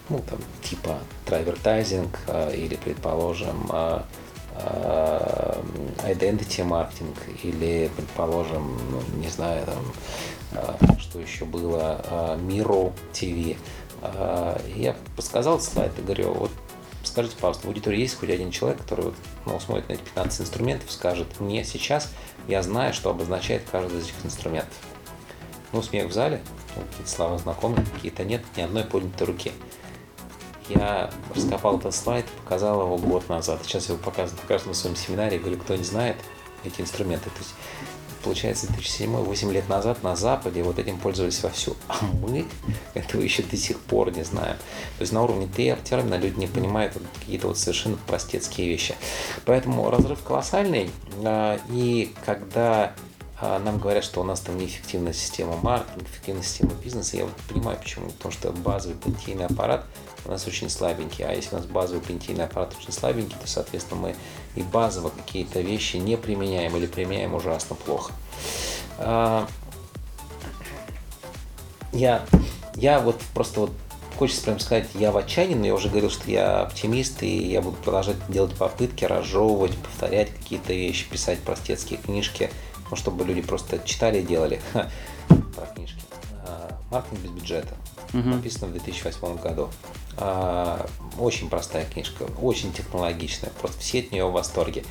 Ну, 0.08 0.22
там, 0.28 0.38
типа 0.62 0.98
трайвертайзинг 1.26 2.18
а, 2.28 2.50
или, 2.50 2.76
предположим, 2.76 3.66
а, 3.70 4.06
а, 4.54 5.62
identity 6.04 6.64
маркетинг 6.64 7.16
или, 7.42 7.90
предположим, 7.94 8.78
ну, 8.90 9.20
не 9.20 9.28
знаю, 9.28 9.66
там, 9.66 10.98
что 10.98 11.20
еще 11.20 11.44
было, 11.44 12.36
Miro 12.40 12.92
TV. 13.12 13.56
Я 14.74 14.96
подсказал 15.14 15.60
слайд 15.60 15.92
и 15.98 16.02
говорю, 16.02 16.32
вот 16.32 16.50
Скажите, 17.04 17.36
пожалуйста, 17.36 17.66
в 17.66 17.70
аудитории 17.70 18.00
есть 18.00 18.18
хоть 18.18 18.28
один 18.28 18.50
человек, 18.50 18.80
который 18.80 19.06
вот, 19.06 19.14
ну, 19.46 19.58
смотрит 19.60 19.88
на 19.88 19.94
эти 19.94 20.02
15 20.02 20.42
инструментов 20.42 20.90
скажет, 20.90 21.40
мне 21.40 21.64
сейчас 21.64 22.10
я 22.48 22.62
знаю, 22.62 22.92
что 22.92 23.10
обозначает 23.10 23.62
каждый 23.70 23.98
из 23.98 24.04
этих 24.04 24.26
инструментов. 24.26 24.74
Ну, 25.72 25.82
смех 25.82 26.08
в 26.08 26.12
зале, 26.12 26.42
какие-то 26.74 27.10
слова 27.10 27.38
знакомые, 27.38 27.86
какие-то 27.94 28.24
нет, 28.24 28.42
ни 28.56 28.62
одной 28.62 28.84
поднятой 28.84 29.26
руки. 29.26 29.52
Я 30.68 31.11
раскопал 31.35 31.78
этот 31.78 31.94
слайд, 31.94 32.26
показал 32.44 32.83
его 32.83 32.98
год 32.98 33.28
назад. 33.28 33.61
Сейчас 33.62 33.88
я 33.88 33.94
его 33.94 34.04
показываю 34.04 34.42
на 34.42 34.48
каждом 34.48 34.74
своем 34.74 34.96
семинаре, 34.96 35.38
говорю, 35.38 35.59
кто 35.59 35.76
не 35.76 35.85
знает 35.85 36.16
эти 36.64 36.81
инструменты. 36.81 37.31
То 37.31 37.38
есть 37.38 37.54
получается, 38.22 38.66
2007-8 38.66 39.52
лет 39.52 39.68
назад 39.68 40.02
на 40.02 40.16
Западе 40.16 40.62
вот 40.62 40.78
этим 40.78 40.98
пользовались 40.98 41.42
вовсю. 41.42 41.76
А 41.88 42.04
мы 42.04 42.44
этого 42.94 43.22
еще 43.22 43.42
до 43.42 43.57
сих 43.57 43.81
пор 43.81 44.12
не 44.12 44.24
знаем. 44.24 44.57
То 44.98 45.02
есть 45.02 45.12
на 45.12 45.22
уровне 45.22 45.48
термина 45.48 46.16
люди 46.16 46.38
не 46.38 46.46
понимают 46.46 46.94
вот 46.94 47.04
какие-то 47.18 47.48
вот 47.48 47.59
совершенно 47.59 47.96
простецкие 48.07 48.68
вещи. 48.68 48.94
Поэтому 49.44 49.90
разрыв 49.90 50.22
колоссальный. 50.22 50.90
А, 51.24 51.59
и 51.70 52.12
когда 52.26 52.92
а, 53.40 53.59
нам 53.61 53.78
говорят, 53.78 54.04
что 54.04 54.20
у 54.20 54.24
нас 54.24 54.40
там 54.40 54.59
неэффективная 54.59 55.12
система 55.12 55.57
маркетинга, 55.57 56.04
эффективная 56.04 56.42
система 56.42 56.72
бизнеса. 56.74 57.16
Я 57.16 57.24
вот 57.24 57.35
понимаю, 57.48 57.78
почему. 57.78 58.11
Потому 58.11 58.33
что 58.33 58.52
базовый 58.52 58.96
понятийный 58.96 59.46
аппарат 59.46 59.87
у 60.28 60.30
нас 60.30 60.46
очень 60.46 60.68
слабенький. 60.68 61.24
А 61.24 61.32
если 61.32 61.54
у 61.54 61.58
нас 61.58 61.66
базовый 61.66 62.02
понятийный 62.02 62.44
аппарат 62.44 62.74
очень 62.78 62.92
слабенький, 62.92 63.36
то, 63.40 63.48
соответственно, 63.48 64.00
мы 64.00 64.16
и 64.54 64.62
базово 64.62 65.08
какие-то 65.08 65.60
вещи 65.60 65.96
не 65.96 66.16
применяем 66.16 66.76
или 66.76 66.86
применяем 66.86 67.34
ужасно 67.34 67.74
плохо. 67.74 68.12
А, 68.98 69.48
я, 71.92 72.26
я 72.74 73.00
вот 73.00 73.20
просто 73.32 73.60
вот 73.60 73.72
хочется 74.18 74.42
прям 74.42 74.58
сказать, 74.58 74.88
я 74.94 75.12
в 75.12 75.16
отчаянии, 75.16 75.54
но 75.54 75.66
я 75.66 75.74
уже 75.74 75.88
говорил, 75.88 76.10
что 76.10 76.30
я 76.30 76.60
оптимист, 76.60 77.22
и 77.22 77.50
я 77.50 77.62
буду 77.62 77.76
продолжать 77.76 78.16
делать 78.28 78.54
попытки, 78.54 79.04
разжевывать, 79.06 79.76
повторять 79.78 80.30
какие-то 80.34 80.74
вещи, 80.74 81.08
писать 81.08 81.38
простецкие 81.40 81.98
книжки, 81.98 82.50
ну, 82.90 82.96
чтобы 82.96 83.24
люди 83.24 83.40
просто 83.40 83.78
читали 83.78 84.18
и 84.18 84.22
делали. 84.22 84.60
Про 85.28 85.66
книжки. 85.74 86.02
А, 86.46 86.78
Маркетинг 86.90 87.20
без 87.20 87.30
бюджета. 87.30 87.74
Угу. 88.12 88.28
Написано 88.28 88.66
в 88.66 88.72
2008 88.72 89.38
году. 89.38 89.70
А, 90.20 90.87
очень 91.18 91.48
простая 91.48 91.85
книжка, 91.85 92.24
очень 92.40 92.72
технологичная. 92.72 93.50
Просто 93.61 93.78
все 93.81 94.00
от 94.00 94.11
нее 94.11 94.26
в 94.26 94.33
восторге. 94.33 94.85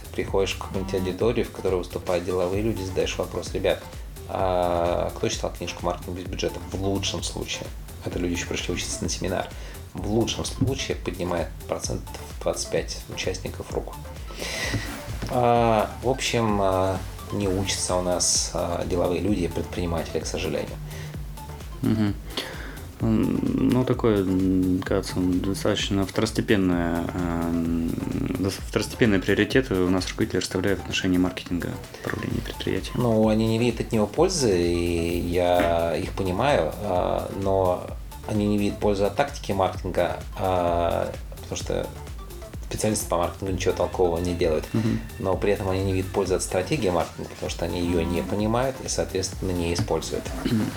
Ты 0.00 0.14
приходишь 0.14 0.54
к 0.54 0.66
какой-нибудь 0.66 0.94
аудитории, 0.94 1.42
в 1.42 1.52
которой 1.52 1.76
выступают 1.76 2.24
деловые 2.24 2.62
люди, 2.62 2.82
задаешь 2.82 3.16
вопрос, 3.18 3.52
ребят, 3.52 3.82
а 4.28 5.10
кто 5.16 5.28
читал 5.28 5.52
книжку 5.52 5.84
«Маркетинг 5.84 6.16
без 6.16 6.24
бюджета»? 6.24 6.58
В 6.72 6.82
лучшем 6.82 7.22
случае. 7.22 7.66
Это 8.04 8.18
люди 8.18 8.34
еще 8.34 8.46
пришли 8.46 8.72
учиться 8.74 9.02
на 9.02 9.08
семинар. 9.08 9.48
В 9.94 10.10
лучшем 10.10 10.44
случае 10.44 10.96
поднимает 10.96 11.48
процентов 11.66 12.16
25 12.42 12.98
участников 13.14 13.72
руку. 13.72 13.94
А, 15.30 15.90
в 16.02 16.08
общем, 16.08 16.60
а, 16.60 16.98
не 17.32 17.48
учатся 17.48 17.96
у 17.96 18.02
нас 18.02 18.50
а, 18.54 18.84
деловые 18.84 19.20
люди 19.20 19.44
и 19.44 19.48
предприниматели, 19.48 20.20
к 20.20 20.26
сожалению. 20.26 20.76
Угу. 21.82 22.14
Ну, 23.00 23.84
такое, 23.84 24.24
кажется, 24.84 25.16
достаточно 25.18 26.06
второстепенное, 26.06 27.04
второстепенные 28.68 29.20
приоритеты 29.20 29.74
у 29.74 29.90
нас 29.90 30.08
руководители 30.08 30.40
расставляют 30.40 30.80
в 30.80 30.82
отношении 30.82 31.18
маркетинга 31.18 31.68
управления 32.00 32.40
предприятием. 32.40 32.94
Ну, 32.96 33.28
они 33.28 33.46
не 33.48 33.58
видят 33.58 33.80
от 33.80 33.92
него 33.92 34.06
пользы, 34.06 34.58
и 34.58 35.18
я 35.18 35.94
их 35.96 36.12
понимаю, 36.12 36.72
но 37.42 37.86
они 38.28 38.46
не 38.46 38.56
видят 38.56 38.78
пользы 38.78 39.04
от 39.04 39.14
тактики 39.14 39.52
маркетинга, 39.52 40.18
потому 40.34 41.56
что 41.56 41.86
специалисты 42.68 43.08
по 43.08 43.18
маркетингу 43.18 43.52
ничего 43.52 43.74
толкового 43.74 44.18
не 44.18 44.34
делают, 44.34 44.64
угу. 44.72 44.88
но 45.18 45.36
при 45.36 45.52
этом 45.52 45.68
они 45.68 45.84
не 45.84 45.92
видят 45.92 46.10
пользы 46.10 46.34
от 46.34 46.42
стратегии 46.42 46.90
маркетинга, 46.90 47.30
потому 47.30 47.50
что 47.50 47.64
они 47.64 47.80
ее 47.80 48.04
не 48.04 48.22
понимают 48.22 48.76
и, 48.84 48.88
соответственно, 48.88 49.52
не 49.52 49.74
используют. 49.74 50.24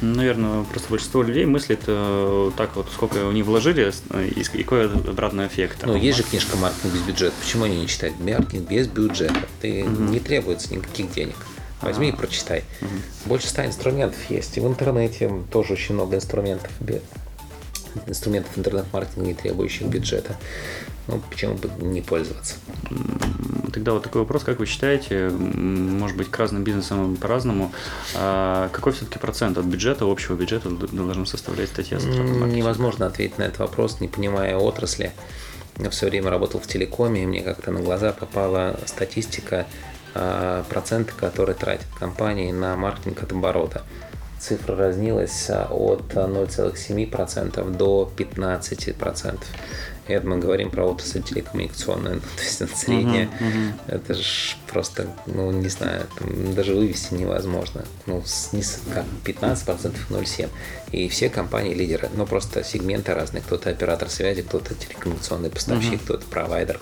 Наверное, 0.01 0.63
просто 0.63 0.89
большинство 0.89 1.23
людей 1.23 1.45
мыслит 1.45 1.81
э, 1.87 2.51
так 2.57 2.75
вот, 2.75 2.89
сколько 2.93 3.27
они 3.29 3.43
вложили 3.43 3.91
и 4.35 4.43
какой 4.43 4.85
обратный 4.85 5.47
эффект. 5.47 5.79
Ну, 5.83 5.95
есть 5.95 6.17
же 6.17 6.23
книжка 6.23 6.57
«Маркетинг 6.57 6.93
без 6.93 7.01
бюджета». 7.01 7.35
Почему 7.41 7.63
они 7.65 7.77
не 7.77 7.87
читают 7.87 8.19
«Маркетинг 8.19 8.69
без 8.69 8.87
бюджета»? 8.87 9.39
Ты 9.61 9.83
угу. 9.83 10.03
не 10.03 10.19
требуется 10.19 10.73
никаких 10.73 11.11
денег. 11.11 11.35
Возьми 11.81 12.07
А-а-а. 12.07 12.15
и 12.15 12.17
прочитай. 12.17 12.63
Угу. 12.81 12.89
Больше 13.25 13.47
ста 13.47 13.65
инструментов 13.65 14.19
есть. 14.29 14.57
И 14.57 14.59
в 14.59 14.67
интернете 14.67 15.31
тоже 15.51 15.73
очень 15.73 15.95
много 15.95 16.17
инструментов 16.17 16.71
инструментов 18.07 18.57
интернет-маркетинга, 18.57 19.27
не 19.27 19.33
требующих 19.33 19.87
бюджета. 19.87 20.35
Ну, 21.07 21.21
почему 21.29 21.55
бы 21.55 21.69
не 21.83 22.01
пользоваться? 22.01 22.55
Тогда 23.73 23.93
вот 23.93 24.03
такой 24.03 24.21
вопрос, 24.21 24.43
как 24.43 24.59
вы 24.59 24.65
считаете, 24.65 25.29
может 25.29 26.15
быть, 26.15 26.29
к 26.29 26.37
разным 26.37 26.63
бизнесам 26.63 27.15
по-разному, 27.15 27.71
а 28.15 28.69
какой 28.69 28.93
все-таки 28.93 29.17
процент 29.17 29.57
от 29.57 29.65
бюджета, 29.65 30.05
общего 30.05 30.35
бюджета 30.35 30.69
должен 30.69 31.25
составлять 31.25 31.69
статья? 31.69 31.97
Невозможно 31.97 33.07
ответить 33.07 33.37
на 33.37 33.43
этот 33.43 33.59
вопрос, 33.59 33.99
не 34.01 34.07
понимая 34.07 34.55
отрасли. 34.55 35.13
Я 35.79 35.89
все 35.89 36.07
время 36.07 36.29
работал 36.29 36.59
в 36.59 36.67
телекоме, 36.67 37.23
и 37.23 37.25
мне 37.25 37.41
как-то 37.41 37.71
на 37.71 37.79
глаза 37.79 38.11
попала 38.11 38.77
статистика 38.85 39.65
а, 40.13 40.63
процента, 40.63 41.13
которые 41.13 41.55
тратят 41.55 41.87
компании 41.97 42.51
на 42.51 42.75
маркетинг 42.75 43.23
от 43.23 43.31
оборота 43.31 43.83
цифра 44.39 44.75
разнилась 44.75 45.49
а, 45.49 45.67
от 45.69 46.13
0,7% 46.13 47.77
до 47.77 48.11
15%. 48.15 49.39
Это 50.07 50.25
мы 50.25 50.39
говорим 50.39 50.71
про 50.71 50.85
отрасль 50.85 51.21
телекоммуникационную, 51.21 52.15
ну, 52.15 52.21
то 52.21 52.43
есть 52.43 52.61
это 52.61 52.75
средняя. 52.75 53.25
Uh-huh, 53.25 53.73
uh-huh. 53.87 53.95
Это 53.95 54.13
же 54.15 54.55
просто, 54.67 55.07
ну, 55.27 55.51
не 55.51 55.69
знаю, 55.69 56.07
там, 56.17 56.55
даже 56.55 56.73
вывести 56.73 57.13
невозможно. 57.13 57.85
Ну, 58.07 58.23
с, 58.25 58.51
не 58.51 58.63
как 58.91 59.05
15% 59.23 59.93
0,7%. 60.09 60.49
И 60.91 61.07
все 61.09 61.29
компании 61.29 61.75
лидеры, 61.75 62.09
ну, 62.15 62.25
просто 62.25 62.63
сегменты 62.63 63.13
разные. 63.13 63.43
Кто-то 63.43 63.69
оператор 63.69 64.09
связи, 64.09 64.41
кто-то 64.41 64.73
телекоммуникационный 64.73 65.51
поставщик, 65.51 66.01
uh-huh. 66.01 66.05
кто-то 66.05 66.25
провайдер. 66.25 66.79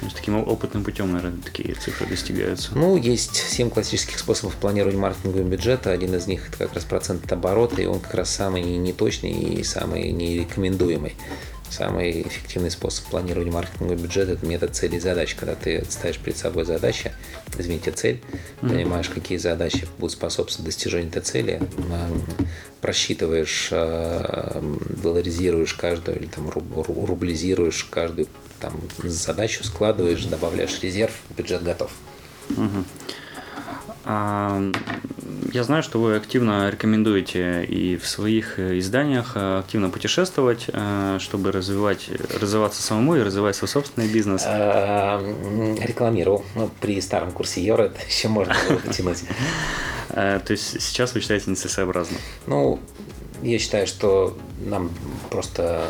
То 0.00 0.06
таким 0.14 0.36
опытным 0.36 0.82
путем, 0.82 1.12
наверное, 1.12 1.42
такие 1.42 1.74
цифры 1.74 2.06
достигаются. 2.06 2.70
Ну, 2.74 2.96
есть 2.96 3.36
семь 3.36 3.68
классических 3.68 4.18
способов 4.18 4.56
планирования 4.56 4.98
маркетингового 4.98 5.46
бюджета. 5.46 5.90
Один 5.90 6.14
из 6.14 6.26
них 6.26 6.48
это 6.48 6.56
как 6.56 6.72
раз 6.72 6.84
процент 6.84 7.26
от 7.26 7.32
оборота, 7.32 7.82
и 7.82 7.86
он 7.86 8.00
как 8.00 8.14
раз 8.14 8.30
самый 8.30 8.62
неточный 8.62 9.30
и 9.30 9.62
самый 9.62 10.10
нерекомендуемый. 10.12 11.16
Самый 11.70 12.22
эффективный 12.22 12.70
способ 12.70 13.06
планирования 13.06 13.52
маркетингового 13.52 13.94
бюджета– 13.94 14.32
это 14.32 14.44
метод 14.44 14.74
цели 14.74 14.96
и 14.96 15.00
задач. 15.00 15.36
Когда 15.36 15.54
ты 15.54 15.84
ставишь 15.88 16.18
перед 16.18 16.36
собой 16.36 16.64
задачи, 16.64 17.12
извините, 17.56 17.92
цель, 17.92 18.20
понимаешь, 18.60 19.08
какие 19.08 19.38
задачи 19.38 19.86
будут 19.98 20.12
способствовать 20.12 20.66
достижению 20.66 21.08
этой 21.08 21.22
цели, 21.22 21.62
просчитываешь, 22.80 23.68
э, 23.70 24.60
долларизируешь 25.02 25.74
каждую 25.74 26.18
или 26.18 26.26
там 26.26 26.50
рублизируешь 26.50 27.84
каждую 27.84 28.26
там 28.58 28.80
задачу, 29.02 29.62
складываешь, 29.64 30.24
добавляешь 30.24 30.80
резерв, 30.82 31.12
бюджет 31.36 31.62
готов. 31.62 31.92
Угу. 32.50 32.84
А, 34.04 34.60
я 35.52 35.64
знаю, 35.64 35.82
что 35.82 36.00
вы 36.00 36.16
активно 36.16 36.70
рекомендуете 36.70 37.64
и 37.64 37.96
в 37.96 38.06
своих 38.06 38.58
изданиях 38.58 39.36
активно 39.36 39.90
путешествовать, 39.90 40.66
э, 40.68 41.18
чтобы 41.20 41.52
развивать, 41.52 42.08
развиваться 42.40 42.82
самому 42.82 43.16
и 43.16 43.22
развивать 43.22 43.56
свой 43.56 43.68
собственный 43.68 44.08
бизнес. 44.08 44.44
Рекламировал. 44.46 46.44
Ну, 46.54 46.70
при 46.80 47.00
старом 47.00 47.32
курсе 47.32 47.62
евро 47.62 47.84
это 47.84 48.00
еще 48.08 48.28
можно 48.28 48.54
было 48.68 48.78
потянуть. 48.78 49.24
Э, 50.10 50.40
то 50.44 50.52
есть 50.52 50.80
сейчас 50.80 51.14
вы 51.14 51.20
считаете 51.20 51.50
нецелесообразно? 51.50 52.16
Ну, 52.46 52.80
я 53.42 53.58
считаю, 53.58 53.86
что 53.86 54.36
нам 54.64 54.90
просто 55.30 55.86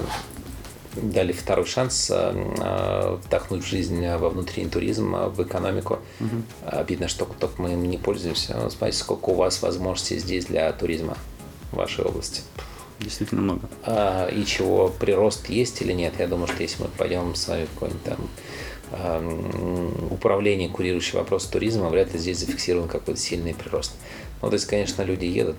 дали 0.95 1.33
второй 1.33 1.67
шанс 1.67 2.11
э, 2.13 3.19
вдохнуть 3.25 3.65
в 3.65 3.67
жизнь 3.67 4.07
во 4.07 4.29
внутренний 4.29 4.69
туризм, 4.69 5.15
в 5.15 5.43
экономику. 5.43 6.01
Угу. 6.21 6.43
Обидно, 6.67 7.09
что 7.09 7.27
только 7.39 7.63
мы 7.63 7.73
им 7.73 7.89
не 7.89 7.99
пользуемся. 7.99 8.69
Смотрите, 8.71 8.99
сколько 8.99 9.31
у 9.31 9.35
вас 9.35 9.63
возможностей 9.63 10.19
здесь 10.19 10.47
для 10.47 10.73
туризма 10.73 11.17
в 11.73 11.77
вашей 11.77 12.05
области. 12.05 12.43
Действительно 12.99 13.41
много. 13.43 13.69
А, 13.85 14.29
и 14.29 14.45
чего, 14.45 14.89
прирост 14.89 15.49
есть 15.49 15.81
или 15.81 15.93
нет? 15.93 16.15
Я 16.19 16.27
думаю, 16.27 16.49
что 16.49 16.63
если 16.63 16.83
мы 16.83 16.89
пойдем 16.89 17.35
с 17.35 17.49
вами 17.49 17.67
в 17.67 17.75
какой-нибудь 17.75 18.05
там 18.05 18.19
управление, 20.11 20.69
курирующее 20.69 21.21
вопрос 21.21 21.47
туризма, 21.47 21.91
вряд 21.91 22.13
ли 22.13 22.19
здесь 22.19 22.39
зафиксирован 22.39 22.89
какой-то 22.89 23.21
сильный 23.21 23.55
прирост. 23.55 23.93
Ну, 24.43 24.49
то 24.49 24.55
есть, 24.55 24.67
конечно, 24.67 25.03
люди 25.03 25.27
едут 25.27 25.59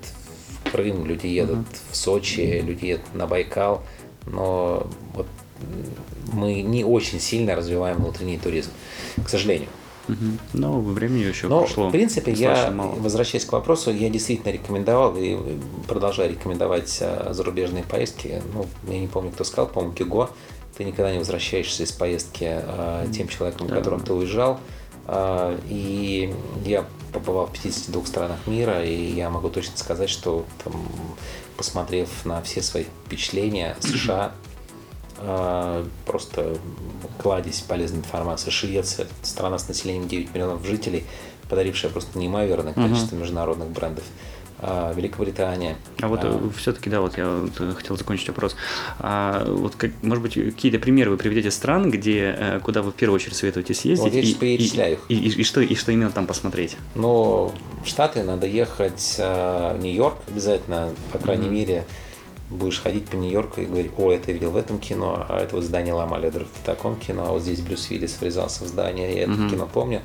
в 0.66 0.72
Крым, 0.72 1.06
люди 1.06 1.28
едут 1.28 1.60
uh 1.60 1.92
в 1.92 1.96
Сочи, 1.96 2.62
люди 2.62 2.88
едут 2.88 3.14
на 3.14 3.28
Байкал– 3.28 3.84
но 4.26 4.88
вот 5.14 5.28
мы 6.32 6.62
не 6.62 6.84
очень 6.84 7.20
сильно 7.20 7.56
развиваем 7.56 7.98
внутренний 7.98 8.38
туризм, 8.38 8.72
к 9.24 9.30
сожалению. 9.30 9.70
Но 10.54 10.80
времени 10.80 11.24
еще 11.24 11.48
Но, 11.48 11.62
прошло. 11.62 11.88
в 11.88 11.92
принципе, 11.92 12.32
я, 12.34 12.72
мало. 12.72 12.96
возвращаясь 12.96 13.46
к 13.46 13.52
вопросу, 13.52 13.92
я 13.92 14.10
действительно 14.10 14.52
рекомендовал 14.52 15.16
и 15.16 15.38
продолжаю 15.88 16.32
рекомендовать 16.32 16.98
а, 17.02 17.34
зарубежные 17.34 17.84
поездки. 17.84 18.42
Ну, 18.54 18.66
я 18.92 19.00
не 19.00 19.08
помню, 19.08 19.32
кто 19.32 19.44
сказал, 19.44 19.68
по-моему, 19.68 19.96
Гюго. 19.96 20.30
Ты 20.78 20.84
никогда 20.84 21.12
не 21.12 21.20
возвращаешься 21.20 21.84
из 21.84 21.92
поездки 21.92 22.46
а, 22.50 23.08
тем 23.14 23.28
человеком, 23.28 23.68
да. 23.68 23.76
которым 23.76 24.02
ты 24.02 24.14
уезжал. 24.14 24.60
А, 25.06 25.58
и 25.70 26.34
я 26.66 26.86
побывал 27.14 27.48
в 27.48 27.52
52 27.52 28.06
странах 28.06 28.48
мира, 28.48 28.84
и 28.84 29.14
я 29.14 29.30
могу 29.30 29.50
точно 29.50 29.78
сказать, 29.78 30.10
что 30.10 30.46
там, 30.64 30.74
посмотрев 31.62 32.26
на 32.26 32.42
все 32.42 32.64
свои 32.64 32.86
впечатления, 33.06 33.78
США 33.82 34.32
э, 35.20 35.86
просто 36.08 36.58
кладезь 37.22 37.62
полезной 37.62 38.00
информации. 38.00 38.50
Швеция, 38.50 39.08
страна 39.22 39.60
с 39.60 39.68
населением 39.68 40.08
9 40.08 40.34
миллионов 40.34 40.66
жителей, 40.66 41.06
подарившая 41.50 41.92
просто 41.92 42.18
неимоверное 42.18 42.74
количество 42.74 43.14
угу. 43.16 43.22
международных 43.22 43.70
брендов. 43.70 44.06
А, 44.64 44.94
Великобритания. 44.94 45.76
А 46.02 46.08
вот 46.08 46.20
а, 46.24 46.50
все-таки, 46.56 46.90
да, 46.90 47.02
вот 47.02 47.18
я 47.18 47.28
вот 47.28 47.60
э, 47.60 47.74
хотел 47.74 47.98
закончить 47.98 48.28
вопрос. 48.28 48.56
А, 49.00 49.44
вот, 49.46 49.76
как, 49.76 49.92
может 50.04 50.22
быть, 50.22 50.34
какие-то 50.36 50.78
примеры 50.78 51.10
вы 51.10 51.18
приведете 51.18 51.50
стран, 51.50 51.90
где, 51.90 52.36
э, 52.38 52.60
куда 52.60 52.84
вы 52.84 52.92
в 52.92 52.96
первую 52.96 53.16
очередь 53.16 53.36
советуете 53.36 53.74
съездить? 53.74 54.04
Вот 54.04 54.14
я 54.14 54.22
и, 54.22 54.34
перечисляю 54.34 55.00
и, 55.10 55.16
и, 55.16 55.30
и, 55.30 55.42
и, 55.42 55.44
что, 55.44 55.62
и 55.62 55.74
что 55.74 55.92
именно 55.92 56.12
там 56.12 56.28
посмотреть? 56.28 56.78
Ну, 56.94 57.52
в 57.84 57.88
Штаты 57.88 58.22
надо 58.24 58.46
ехать 58.46 59.16
в 59.18 59.78
Нью-Йорк 59.82 60.18
обязательно, 60.28 60.90
по 61.12 61.18
крайней 61.18 61.48
mm-hmm. 61.48 61.52
мере, 61.52 61.86
будешь 62.52 62.80
ходить 62.80 63.06
по 63.06 63.16
Нью-Йорку 63.16 63.62
и 63.62 63.66
говорить, 63.66 63.92
о, 63.98 64.12
это 64.12 64.28
я 64.28 64.34
видел 64.34 64.52
в 64.52 64.58
этом 64.58 64.78
кино, 64.78 65.26
а 65.28 65.40
это 65.40 65.56
вот 65.56 65.66
здание 65.66 65.94
ломали 65.94 66.30
в 66.30 66.66
таком 66.66 66.98
кино, 66.98 67.26
а 67.28 67.32
вот 67.32 67.42
здесь 67.42 67.62
Брюс 67.62 67.90
Уиллис 67.90 68.20
врезался 68.22 68.64
в 68.64 68.68
здание, 68.68 69.16
я 69.16 69.24
это 69.24 69.32
mm-hmm. 69.32 69.50
кино 69.50 69.70
помню. 69.72 70.02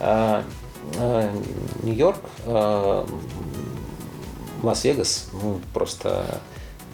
А, 0.00 0.44
а, 0.98 1.30
Нью-Йорк, 1.82 2.20
а, 2.46 3.06
Лас-Вегас, 4.62 5.28
ну, 5.32 5.60
просто 5.74 6.40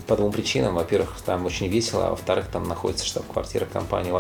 по 0.07 0.17
двум 0.17 0.33
причинам. 0.33 0.75
Во-первых, 0.75 1.21
там 1.25 1.45
очень 1.45 1.69
весело, 1.69 2.07
а 2.07 2.11
во-вторых, 2.11 2.47
там 2.49 2.67
находится 2.67 3.05
штаб-квартира 3.05 3.67
компании 3.67 4.13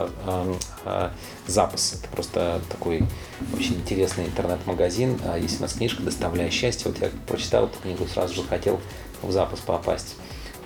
Zappos. 1.47 1.95
Это 1.95 2.09
просто 2.09 2.61
такой 2.69 3.05
очень 3.57 3.77
интересный 3.77 4.27
интернет-магазин. 4.27 5.19
А 5.25 5.39
есть 5.39 5.61
у 5.61 5.63
нас 5.63 5.73
книжка 5.73 6.03
«Доставляя 6.03 6.51
счастье». 6.51 6.91
Вот 6.91 7.01
я 7.01 7.11
прочитал 7.27 7.65
эту 7.65 7.79
книгу, 7.79 8.07
сразу 8.07 8.35
же 8.35 8.43
хотел 8.43 8.81
в 9.23 9.33
Zappos 9.33 9.61
попасть. 9.61 10.17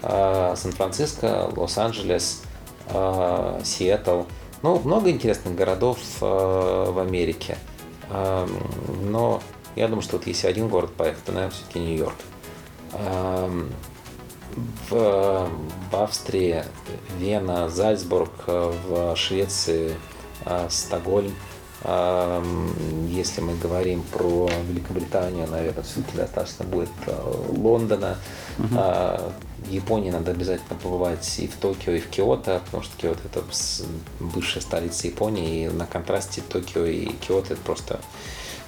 А, 0.02 0.56
Сан-Франциско, 0.56 1.48
Лос-Анджелес, 1.54 2.42
а, 2.88 3.60
Сиэтл. 3.62 4.22
Ну, 4.62 4.80
много 4.80 5.08
интересных 5.10 5.54
городов 5.54 5.98
в 6.20 7.00
Америке. 7.00 7.58
Но 8.10 9.40
я 9.74 9.88
думаю, 9.88 10.02
что 10.02 10.18
вот 10.18 10.26
если 10.26 10.46
один 10.48 10.68
город 10.68 10.92
поехать, 10.94 11.24
то, 11.24 11.32
наверное, 11.32 11.54
все-таки 11.54 11.78
Нью-Йорк. 11.78 12.14
Эм, 12.92 13.72
в, 14.90 15.48
в 15.90 15.96
Австрии 15.96 16.64
Вена, 17.18 17.68
Зальцбург, 17.68 18.30
в 18.46 19.16
Швеции 19.16 19.96
э, 20.44 20.66
Стокгольм. 20.68 21.34
Эм, 21.84 23.06
если 23.08 23.40
мы 23.40 23.56
говорим 23.56 24.02
про 24.02 24.50
Великобританию, 24.68 25.48
наверное, 25.48 25.82
все-таки 25.82 26.16
достаточно 26.16 26.64
будет 26.64 26.90
э, 27.06 27.44
Лондона. 27.56 28.18
Угу. 28.58 28.78
Японии 29.70 30.10
надо 30.10 30.32
обязательно 30.32 30.78
побывать 30.78 31.38
и 31.38 31.46
в 31.46 31.54
Токио, 31.56 31.92
и 31.92 32.00
в 32.00 32.08
Киото, 32.10 32.60
потому 32.64 32.82
что 32.82 32.96
Киото 32.96 33.20
это 33.24 33.44
бывшая 34.18 34.60
столица 34.60 35.06
Японии, 35.06 35.64
и 35.64 35.68
на 35.68 35.86
контрасте 35.86 36.42
Токио 36.42 36.84
и 36.84 37.06
Киото 37.06 37.54
это 37.54 37.62
просто 37.62 38.00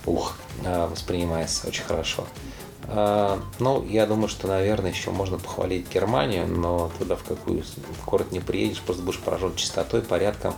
ух, 0.06 0.36
воспринимается 0.62 1.66
очень 1.66 1.82
хорошо. 1.82 2.26
А, 2.88 3.40
ну, 3.58 3.84
я 3.84 4.06
думаю, 4.06 4.28
что, 4.28 4.48
наверное, 4.48 4.90
еще 4.90 5.10
можно 5.10 5.38
похвалить 5.38 5.92
Германию, 5.92 6.46
но 6.46 6.90
туда 6.98 7.16
в 7.16 7.24
какую 7.24 7.62
в 7.62 8.04
город 8.06 8.32
не 8.32 8.40
приедешь, 8.40 8.80
просто 8.80 9.02
будешь 9.02 9.20
поражен 9.20 9.54
чистотой, 9.56 10.02
порядком 10.02 10.54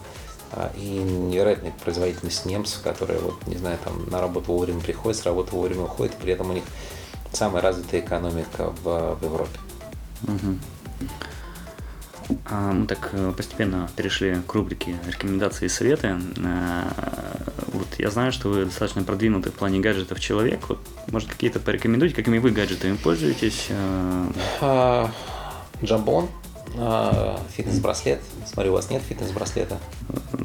а, 0.52 0.72
и 0.76 0.98
невероятной 0.98 1.72
производительность 1.84 2.46
немцев, 2.46 2.82
которые, 2.82 3.20
вот, 3.20 3.46
не 3.46 3.56
знаю, 3.56 3.78
там 3.84 4.08
на 4.10 4.20
работу 4.20 4.52
вовремя 4.52 4.80
приходят, 4.80 5.18
с 5.18 5.24
работы 5.24 5.54
вовремя 5.54 5.84
уходят, 5.84 6.14
при 6.16 6.32
этом 6.32 6.50
у 6.50 6.52
них 6.52 6.64
самая 7.32 7.62
развитая 7.62 8.00
экономика 8.00 8.72
в, 8.82 9.16
в 9.20 9.24
Европе. 9.24 9.58
Угу. 10.22 10.58
А, 12.46 12.72
мы 12.72 12.86
так 12.86 13.10
э, 13.12 13.32
постепенно 13.36 13.88
перешли 13.94 14.36
к 14.46 14.52
рубрике 14.54 14.96
рекомендации 15.06 15.66
и 15.66 15.68
советы. 15.68 16.16
Вот 17.76 17.88
я 17.98 18.10
знаю, 18.10 18.32
что 18.32 18.48
вы 18.48 18.64
достаточно 18.64 19.02
продвинутый 19.02 19.52
в 19.52 19.54
плане 19.54 19.80
гаджетов 19.80 20.18
человек. 20.18 20.60
Вот, 20.68 20.78
может, 21.08 21.28
какие-то 21.28 21.60
порекомендуйте, 21.60 22.14
какими 22.14 22.38
вы 22.38 22.50
гаджетами 22.50 22.96
пользуетесь? 22.96 23.66
Э? 23.68 24.26
А, 24.62 25.10
Джамбон, 25.84 26.28
а, 26.78 27.38
фитнес-браслет. 27.54 28.20
Смотрю, 28.50 28.72
у 28.72 28.74
вас 28.76 28.88
нет 28.88 29.02
фитнес-браслета. 29.06 29.78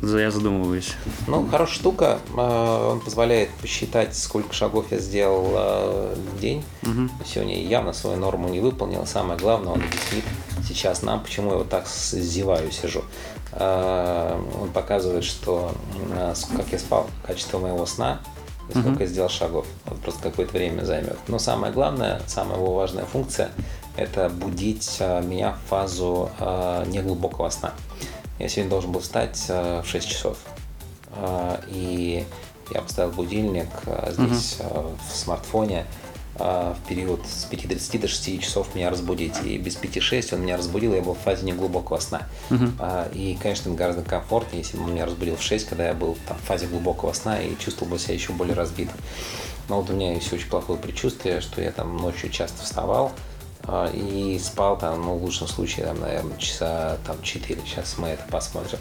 Я 0.01 0.29
задумываюсь. 0.31 0.93
Ну, 1.27 1.47
хорошая 1.47 1.75
штука. 1.75 2.19
Он 2.35 2.99
позволяет 2.99 3.49
посчитать, 3.61 4.17
сколько 4.17 4.53
шагов 4.53 4.91
я 4.91 4.99
сделал 4.99 6.15
в 6.15 6.39
день. 6.39 6.63
Угу. 6.83 7.09
Сегодня 7.25 7.63
явно 7.63 7.93
свою 7.93 8.17
норму 8.17 8.49
не 8.49 8.59
выполнил. 8.59 9.05
Самое 9.05 9.39
главное, 9.39 9.73
он 9.73 9.81
объяснит 9.81 10.25
сейчас 10.67 11.01
нам, 11.01 11.21
почему 11.21 11.51
я 11.51 11.57
вот 11.57 11.69
так 11.69 11.87
зеваю, 11.87 12.71
сижу. 12.71 13.03
А, 13.53 14.41
он 14.61 14.69
показывает, 14.71 15.23
что 15.23 15.73
а, 16.13 16.33
как 16.55 16.71
я 16.71 16.79
спал, 16.79 17.07
качество 17.25 17.59
моего 17.59 17.85
сна, 17.85 18.21
и 18.69 18.71
сколько 18.71 18.89
uh-huh. 18.89 19.01
я 19.01 19.07
сделал 19.07 19.29
шагов. 19.29 19.65
Вот 19.85 19.99
просто 19.99 20.21
какое-то 20.23 20.53
время 20.53 20.83
займет. 20.83 21.17
Но 21.27 21.39
самое 21.39 21.73
главное, 21.73 22.21
самая 22.27 22.57
его 22.57 22.73
важная 22.73 23.05
функция– 23.05 23.51
это 23.97 24.29
будить 24.29 24.97
а, 24.99 25.21
меня 25.21 25.53
в 25.53 25.69
фазу 25.69 26.29
неглубокого 26.87 27.49
сна. 27.49 27.73
Я 28.39 28.47
сегодня 28.49 28.71
должен 28.71 28.91
был 28.91 29.01
встать 29.01 29.45
в 29.47 29.83
6 29.85 30.09
часов. 30.09 30.37
И 31.67 32.25
я 32.71 32.81
поставил 32.81 33.11
будильник 33.11 33.67
здесь 34.09 34.57
uh-huh. 34.59 34.97
в 35.09 35.15
смартфоне 35.15 35.85
в 36.41 36.77
период 36.87 37.21
с 37.25 37.47
5.30 37.49 37.99
до 37.99 38.07
6 38.07 38.41
часов 38.41 38.73
меня 38.75 38.89
разбудить. 38.89 39.35
И 39.43 39.57
без 39.57 39.75
5-6 39.77 40.35
он 40.35 40.41
меня 40.41 40.57
разбудил, 40.57 40.93
я 40.93 41.01
был 41.01 41.13
в 41.13 41.19
фазе 41.19 41.45
неглубокого 41.45 41.99
сна. 41.99 42.27
Uh-huh. 42.49 43.13
И, 43.13 43.37
конечно, 43.41 43.69
это 43.69 43.77
гораздо 43.77 44.01
комфортнее, 44.01 44.63
если 44.63 44.77
бы 44.77 44.85
он 44.85 44.93
меня 44.93 45.05
разбудил 45.05 45.35
в 45.35 45.43
6, 45.43 45.67
когда 45.67 45.87
я 45.87 45.93
был 45.93 46.17
там, 46.27 46.37
в 46.37 46.41
фазе 46.41 46.67
глубокого 46.67 47.13
сна 47.13 47.41
и 47.41 47.57
чувствовал 47.57 47.91
бы 47.91 47.99
себя 47.99 48.13
еще 48.13 48.33
более 48.33 48.55
разбитым. 48.55 48.97
Но 49.69 49.81
вот 49.81 49.89
у 49.89 49.93
меня 49.93 50.13
есть 50.13 50.31
очень 50.33 50.49
плохое 50.49 50.79
предчувствие, 50.79 51.41
что 51.41 51.61
я 51.61 51.71
там 51.71 51.95
ночью 51.97 52.29
часто 52.29 52.63
вставал, 52.63 53.11
а, 53.63 53.89
и 53.89 54.39
спал 54.39 54.77
там, 54.77 55.01
ну, 55.01 55.15
в 55.17 55.23
лучшем 55.23 55.47
случае, 55.47 55.85
там, 55.85 55.99
наверное, 55.99 56.37
часа 56.37 56.97
там 57.05 57.21
4. 57.21 57.61
Сейчас 57.65 57.97
мы 57.97 58.09
это 58.09 58.23
посмотрим. 58.29 58.79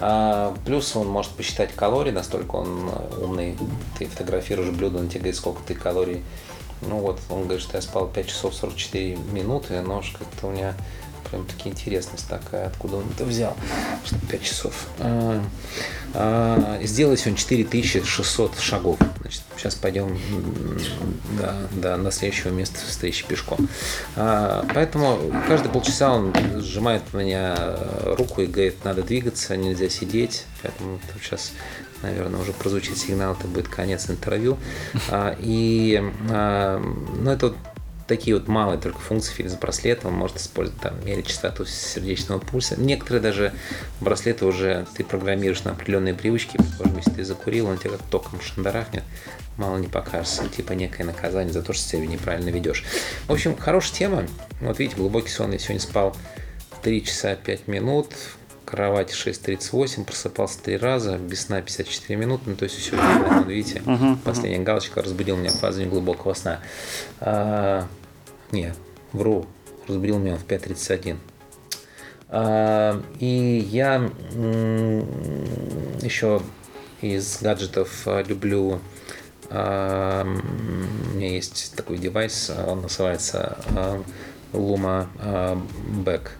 А, 0.00 0.54
плюс 0.64 0.94
он 0.96 1.08
может 1.08 1.32
посчитать 1.32 1.72
калории, 1.74 2.10
настолько 2.10 2.56
он 2.56 2.90
умный. 3.20 3.56
Ты 3.98 4.06
фотографируешь 4.06 4.70
блюдо, 4.70 4.98
он 4.98 5.08
тебе 5.08 5.20
говорит, 5.20 5.36
сколько 5.36 5.62
ты 5.62 5.74
калорий. 5.74 6.22
Ну 6.88 6.98
вот, 6.98 7.20
он 7.30 7.44
говорит, 7.44 7.62
что 7.62 7.76
я 7.76 7.82
спал 7.82 8.08
5 8.08 8.26
часов 8.26 8.54
44 8.54 9.16
минуты, 9.32 9.80
но 9.82 10.02
как-то 10.18 10.48
у 10.48 10.50
меня 10.50 10.74
прям 11.32 11.46
таки 11.46 11.70
интересность 11.70 12.28
такая, 12.28 12.66
откуда 12.66 12.96
он 12.96 13.04
это 13.14 13.24
взял, 13.24 13.56
что 14.04 14.16
5 14.30 14.42
часов. 14.42 14.86
А, 14.98 15.42
а, 16.14 16.80
сделал 16.82 17.16
сегодня 17.16 17.38
4600 17.38 18.58
шагов. 18.58 18.98
Значит, 19.20 19.42
сейчас 19.56 19.74
пойдем 19.74 20.18
до, 21.38 21.54
до, 21.72 21.96
до 21.96 22.10
следующего 22.10 22.50
места 22.50 22.78
встречи 22.86 23.24
пешком. 23.26 23.66
А, 24.14 24.66
поэтому 24.74 25.32
каждые 25.48 25.72
полчаса 25.72 26.12
он 26.12 26.34
сжимает 26.60 27.02
меня 27.14 27.56
руку 28.04 28.42
и 28.42 28.46
говорит, 28.46 28.84
надо 28.84 29.02
двигаться, 29.02 29.56
нельзя 29.56 29.88
сидеть. 29.88 30.44
Поэтому 30.62 31.00
сейчас 31.22 31.52
наверное, 32.02 32.40
уже 32.40 32.52
прозвучит 32.52 32.98
сигнал, 32.98 33.34
это 33.34 33.46
будет 33.46 33.68
конец 33.68 34.10
интервью. 34.10 34.58
А, 35.10 35.36
и, 35.38 36.02
а, 36.30 36.78
ну, 36.78 37.30
это 37.30 37.54
такие 38.06 38.36
вот 38.36 38.48
малые 38.48 38.78
только 38.78 38.98
функции 38.98 39.32
фитнес-браслета. 39.32 40.08
Он 40.08 40.14
может 40.14 40.36
использовать 40.36 40.80
там 40.80 41.04
мерить 41.04 41.28
частоту 41.28 41.64
сердечного 41.64 42.38
пульса. 42.40 42.78
Некоторые 42.78 43.22
даже 43.22 43.52
браслеты 44.00 44.44
уже 44.44 44.86
ты 44.96 45.04
программируешь 45.04 45.64
на 45.64 45.72
определенные 45.72 46.14
привычки. 46.14 46.58
Предположим, 46.58 46.98
если 46.98 47.10
ты 47.10 47.24
закурил, 47.24 47.68
он 47.68 47.78
тебе 47.78 47.90
как 47.90 48.02
током 48.10 48.40
шандарахнет. 48.40 49.04
Мало 49.56 49.78
не 49.78 49.88
покажется. 49.88 50.48
Типа 50.48 50.72
некое 50.72 51.04
наказание 51.04 51.52
за 51.52 51.62
то, 51.62 51.72
что 51.72 51.88
себя 51.88 52.06
неправильно 52.06 52.50
ведешь. 52.50 52.84
В 53.28 53.32
общем, 53.32 53.56
хорошая 53.56 53.94
тема. 53.94 54.26
Вот 54.60 54.78
видите, 54.78 54.96
глубокий 54.96 55.30
сон. 55.30 55.52
Я 55.52 55.58
сегодня 55.58 55.80
спал 55.80 56.16
3 56.82 57.04
часа 57.04 57.34
5 57.36 57.68
минут 57.68 58.12
кровати 58.72 59.12
6.38, 59.12 60.04
просыпался 60.04 60.62
три 60.62 60.78
раза, 60.78 61.18
без 61.18 61.42
сна 61.42 61.60
54 61.60 62.18
минуты, 62.18 62.44
ну 62.46 62.56
то 62.56 62.64
есть 62.64 62.76
все, 62.76 62.96
вот 62.96 63.46
видите, 63.46 63.80
uh-huh, 63.80 64.16
последняя 64.24 64.60
uh-huh. 64.60 64.64
галочка 64.64 65.02
разбудил 65.02 65.36
меня 65.36 65.50
в 65.50 65.56
фазе 65.56 65.84
глубокого 65.84 66.32
сна. 66.32 66.60
А, 67.20 67.86
не, 68.50 68.72
вру, 69.12 69.44
разбудил 69.86 70.18
меня 70.18 70.36
в 70.36 70.46
5.31. 70.46 71.18
А, 72.30 72.98
и 73.20 73.66
я 73.70 74.10
еще 76.00 76.40
из 77.02 77.42
гаджетов 77.42 77.90
а, 78.06 78.22
люблю 78.22 78.80
а, 79.50 80.24
у 80.24 81.14
меня 81.14 81.28
есть 81.28 81.74
такой 81.76 81.98
девайс, 81.98 82.50
он 82.66 82.80
называется 82.80 83.58
Luma 84.54 85.08
Back 86.06 86.22
а, 86.28 86.30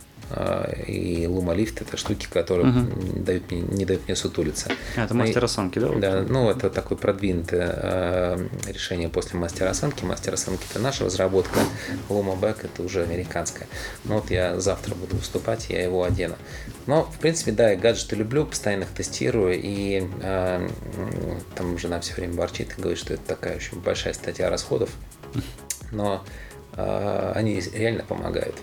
и 0.86 1.26
лумалифт 1.26 1.82
это 1.82 1.96
штуки, 1.96 2.26
которые 2.30 2.70
угу. 2.70 3.20
дают 3.20 3.50
мне, 3.50 3.60
не 3.60 3.84
дают 3.84 4.06
мне 4.06 4.16
сутулиться. 4.16 4.70
А, 4.96 5.04
это 5.04 5.14
мастер 5.14 5.44
осанки, 5.44 5.78
да? 5.78 5.88
Да, 5.88 6.24
ну 6.26 6.50
это 6.50 6.70
такое 6.70 6.96
продвинутое 6.96 7.70
э, 7.76 8.48
решение 8.66 9.08
после 9.08 9.38
мастера 9.38 9.70
осанки. 9.70 10.04
Мастер 10.04 10.34
осанки 10.34 10.64
это 10.70 10.78
наша 10.78 11.04
разработка, 11.04 11.60
Luma 12.08 12.38
Back 12.38 12.60
это 12.64 12.82
уже 12.82 13.02
американская. 13.02 13.68
Ну 14.04 14.14
вот 14.14 14.30
я 14.30 14.58
завтра 14.58 14.94
буду 14.94 15.16
выступать, 15.16 15.68
я 15.68 15.82
его 15.82 16.02
одену. 16.02 16.36
Но, 16.86 17.04
в 17.04 17.18
принципе, 17.18 17.52
да, 17.52 17.70
я 17.70 17.76
гаджеты 17.76 18.16
люблю, 18.16 18.46
постоянно 18.46 18.84
их 18.84 18.90
тестирую, 18.90 19.60
и 19.62 20.08
э, 20.22 20.68
там 21.54 21.78
жена 21.78 22.00
все 22.00 22.14
время 22.14 22.34
ворчит 22.34 22.74
и 22.76 22.80
говорит, 22.80 22.98
что 22.98 23.14
это 23.14 23.22
такая 23.26 23.56
очень 23.56 23.80
большая 23.80 24.14
статья 24.14 24.50
расходов, 24.50 24.90
но 25.92 26.24
э, 26.76 27.32
они 27.34 27.60
реально 27.74 28.04
помогают. 28.04 28.56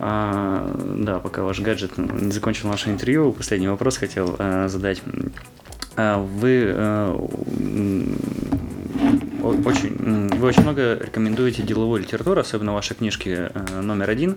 А, 0.00 0.70
да, 0.96 1.18
пока 1.18 1.42
ваш 1.42 1.60
гаджет 1.60 1.96
не 1.98 2.30
закончил 2.30 2.68
наше 2.68 2.90
интервью, 2.90 3.32
последний 3.32 3.68
вопрос 3.68 3.96
хотел 3.96 4.36
а, 4.38 4.68
задать. 4.68 5.02
А, 5.96 6.18
вы 6.18 6.72
а, 6.74 7.14
очень, 9.42 10.28
вы 10.36 10.46
очень 10.46 10.62
много 10.62 10.94
рекомендуете 10.94 11.62
деловую 11.62 12.02
литературу, 12.02 12.40
особенно 12.40 12.74
ваши 12.74 12.94
книжки 12.94 13.30
а, 13.30 13.82
номер 13.82 14.10
один. 14.10 14.36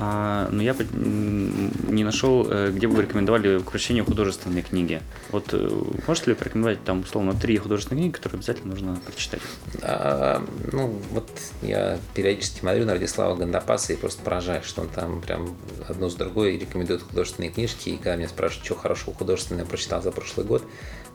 А, 0.00 0.48
но 0.52 0.62
я 0.62 0.76
не 0.94 2.04
нашел, 2.04 2.46
э, 2.48 2.70
где 2.70 2.86
бы 2.86 2.94
вы 2.94 3.02
рекомендовали 3.02 3.58
к 3.58 3.70
художественной 4.04 4.62
книги. 4.62 5.02
Вот 5.30 5.48
э, 5.52 5.68
можете 6.06 6.30
ли 6.30 6.36
порекомендовать 6.36 6.84
там, 6.84 7.00
условно, 7.00 7.34
три 7.34 7.56
художественные 7.58 8.02
книги, 8.02 8.14
которые 8.14 8.38
обязательно 8.38 8.70
нужно 8.70 9.00
прочитать? 9.04 9.40
А, 9.82 10.44
ну, 10.72 10.96
вот 11.10 11.28
я 11.62 11.98
периодически 12.14 12.60
смотрю 12.60 12.86
на 12.86 12.94
Радислава 12.94 13.34
Гандапаса 13.34 13.92
и 13.92 13.96
просто 13.96 14.22
поражаюсь, 14.22 14.64
что 14.64 14.82
он 14.82 14.88
там 14.88 15.20
прям 15.20 15.56
одну 15.88 16.08
с 16.08 16.14
другой 16.14 16.58
рекомендует 16.58 17.02
художественные 17.02 17.50
книжки. 17.50 17.88
И 17.88 17.96
когда 17.96 18.14
меня 18.14 18.28
спрашивают, 18.28 18.66
что 18.66 18.76
хорошего 18.76 19.14
художественного 19.14 19.64
я 19.64 19.68
прочитал 19.68 20.00
за 20.00 20.12
прошлый 20.12 20.46
год, 20.46 20.62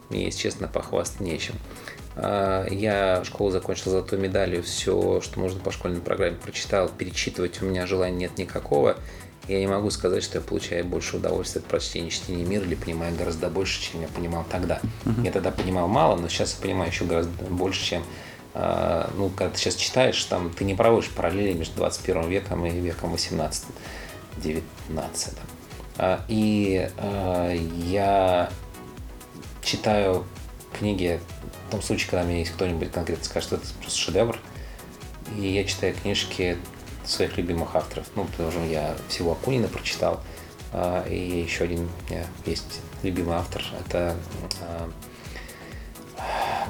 мне, 0.09 0.25
если 0.25 0.41
честно, 0.41 0.67
похвастать 0.67 1.21
нечем. 1.21 1.55
А, 2.15 2.67
я 2.69 3.23
школу 3.23 3.51
закончил 3.51 3.91
золотой 3.91 4.19
медалью, 4.19 4.63
все, 4.63 5.21
что 5.21 5.39
нужно 5.39 5.59
по 5.59 5.71
школьной 5.71 6.01
программе, 6.01 6.37
прочитал, 6.37 6.89
перечитывать 6.89 7.61
у 7.61 7.65
меня 7.65 7.87
желания 7.87 8.17
нет 8.17 8.37
никакого. 8.37 8.97
Я 9.47 9.59
не 9.59 9.67
могу 9.67 9.89
сказать, 9.89 10.23
что 10.23 10.37
я 10.37 10.43
получаю 10.43 10.85
больше 10.85 11.17
удовольствия 11.17 11.59
от 11.59 11.65
прочтения 11.67 12.09
чтения 12.09 12.45
мира 12.45 12.63
или 12.63 12.75
понимаю 12.75 13.13
гораздо 13.15 13.49
больше, 13.49 13.81
чем 13.81 14.01
я 14.01 14.07
понимал 14.07 14.45
тогда. 14.49 14.79
Uh-huh. 15.03 15.25
Я 15.25 15.31
тогда 15.31 15.51
понимал 15.51 15.89
мало, 15.89 16.15
но 16.15 16.29
сейчас 16.29 16.55
я 16.55 16.61
понимаю 16.61 16.91
еще 16.91 17.03
гораздо 17.03 17.43
больше, 17.45 17.83
чем 17.83 18.03
э, 18.53 19.09
ну, 19.17 19.29
когда 19.29 19.53
ты 19.53 19.59
сейчас 19.59 19.75
читаешь, 19.75 20.23
там 20.23 20.49
ты 20.49 20.63
не 20.63 20.75
проводишь 20.75 21.09
параллели 21.09 21.51
между 21.51 21.75
21 21.75 22.29
веком 22.29 22.65
и 22.65 22.79
веком 22.79 23.11
18 23.11 23.65
19 24.37 25.33
э, 25.97 26.17
И 26.29 26.89
я 27.85 28.49
читаю 29.61 30.23
книги 30.79 31.19
том 31.73 31.81
случае, 31.81 32.09
когда 32.09 32.23
мне 32.23 32.39
есть 32.39 32.51
кто-нибудь 32.51 32.91
конкретно 32.91 33.25
скажет, 33.25 33.47
что 33.47 33.55
это 33.55 33.65
просто 33.81 33.99
шедевр. 33.99 34.37
И 35.37 35.47
я 35.47 35.63
читаю 35.63 35.95
книжки 35.95 36.57
своих 37.03 37.35
любимых 37.37 37.75
авторов. 37.75 38.05
Ну, 38.15 38.25
потому 38.25 38.51
что 38.51 38.63
я 38.65 38.95
всего 39.09 39.31
Акунина 39.31 39.67
прочитал. 39.67 40.21
А, 40.71 41.03
и 41.07 41.41
еще 41.41 41.63
один 41.63 41.89
у 42.07 42.11
меня 42.11 42.25
есть 42.45 42.79
любимый 43.01 43.35
автор. 43.37 43.63
Это 43.79 44.15
а, 44.61 44.87